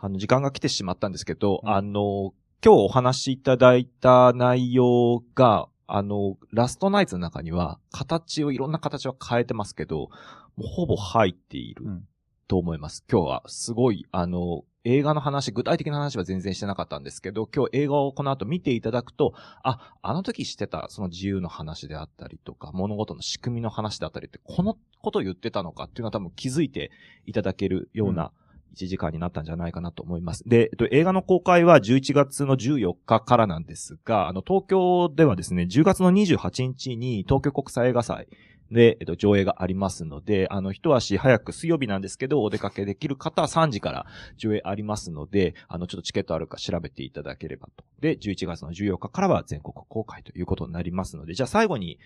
[0.00, 1.70] あの、時間が来てしまったんですけど、うん。
[1.70, 2.32] あの、
[2.64, 10.08] 今日お話しいただいた内容が、あの、ラストナイツの中には、形を、いろんな形を変えてますけど、
[10.56, 12.04] もうほぼ入っているうん。
[12.48, 13.04] と思います。
[13.10, 26.90] 今日は、すごい、あの、映画の話、具体的な話は全然してなかったんですけど、今日映画をこの後見ていただくと、あ、あの時してたその自由の話であったりとか、物事の仕組みの話であったりって、このことを言ってたのかっていうのは多分気づいて
[27.26, 28.32] いただけるような
[28.74, 30.48] 1時間になったんじゃないかなと思います。
[30.48, 38.28] で、えっと、映画の公開は11月の14日からなんですが、あの、東京ではですね、10月の28日に東京国際映画祭
[38.70, 44.06] で、えっと、上映がありますので、あの、一足早く水曜日なんですけど、お出かけできる方は3時から
[44.36, 47.84] 上映ありますので、あの、ちょっとチケットあるか調べていただければと。
[48.00, 51.98] で、11月の14日からは全国公開ということになりますので、じゃあ最後に、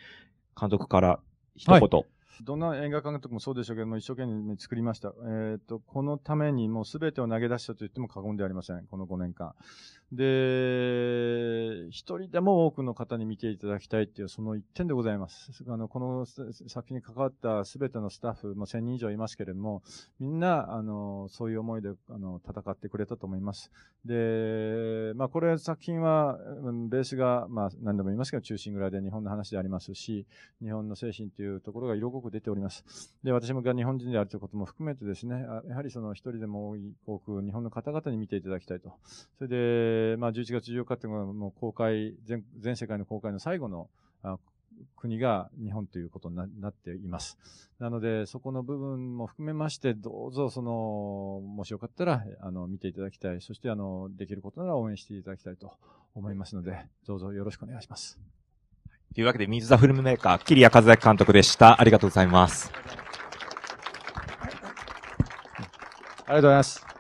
[0.59, 1.21] 監督から
[1.57, 1.79] 一言。
[1.79, 2.05] はい
[2.43, 5.13] どんな映画監督もそうでしょうけども、一生懸命作りました。
[5.27, 8.87] えっ、と、このためにもう全てを投げ出したと言っても過言ではありません。
[8.87, 9.55] この5年間。
[10.13, 15.65] で、一人でも多くの方に見ていただきたいっていう、その一点でございます。
[15.69, 19.83] あの、この作品に関わった全てのスタッフ、まあ、1000人以上いますけれども、
[20.21, 23.71] みんな、あの、そういう思いで、あの、戦ってくれたと思います。
[24.05, 26.39] で、まあ、これ作品は、
[26.89, 30.27] ベースが、まあ、何度も言いますけど、中心蔵で日本の話でありますし、
[30.63, 32.85] 日本の精神というところが色濃く出ております。
[33.23, 38.93] で、私もが日本人であるということも含めてですね、やはりその一人でも多く日本の方々に見ていただきたいと。
[39.39, 43.89] それで、まあ11月14日っていうのはもう公開、全全世界の公開の最後の
[44.23, 44.39] あ
[44.97, 47.39] 国が日本ということになっています。
[47.79, 53.41] なので、そこの部分も含めまして、どうぞその、もしよかったら、あの、見ていただきたい。
[53.41, 55.73] そして、あの、できることなら応援していただきたいと
[56.15, 58.19] 思いますので、どうぞよろしくお願いします。
[59.15, 61.81] というわけで、水ザフルムメーカー、桐谷和明監督でした。
[61.81, 62.73] ありがとうございます。
[66.27, 66.94] ありがとうございます。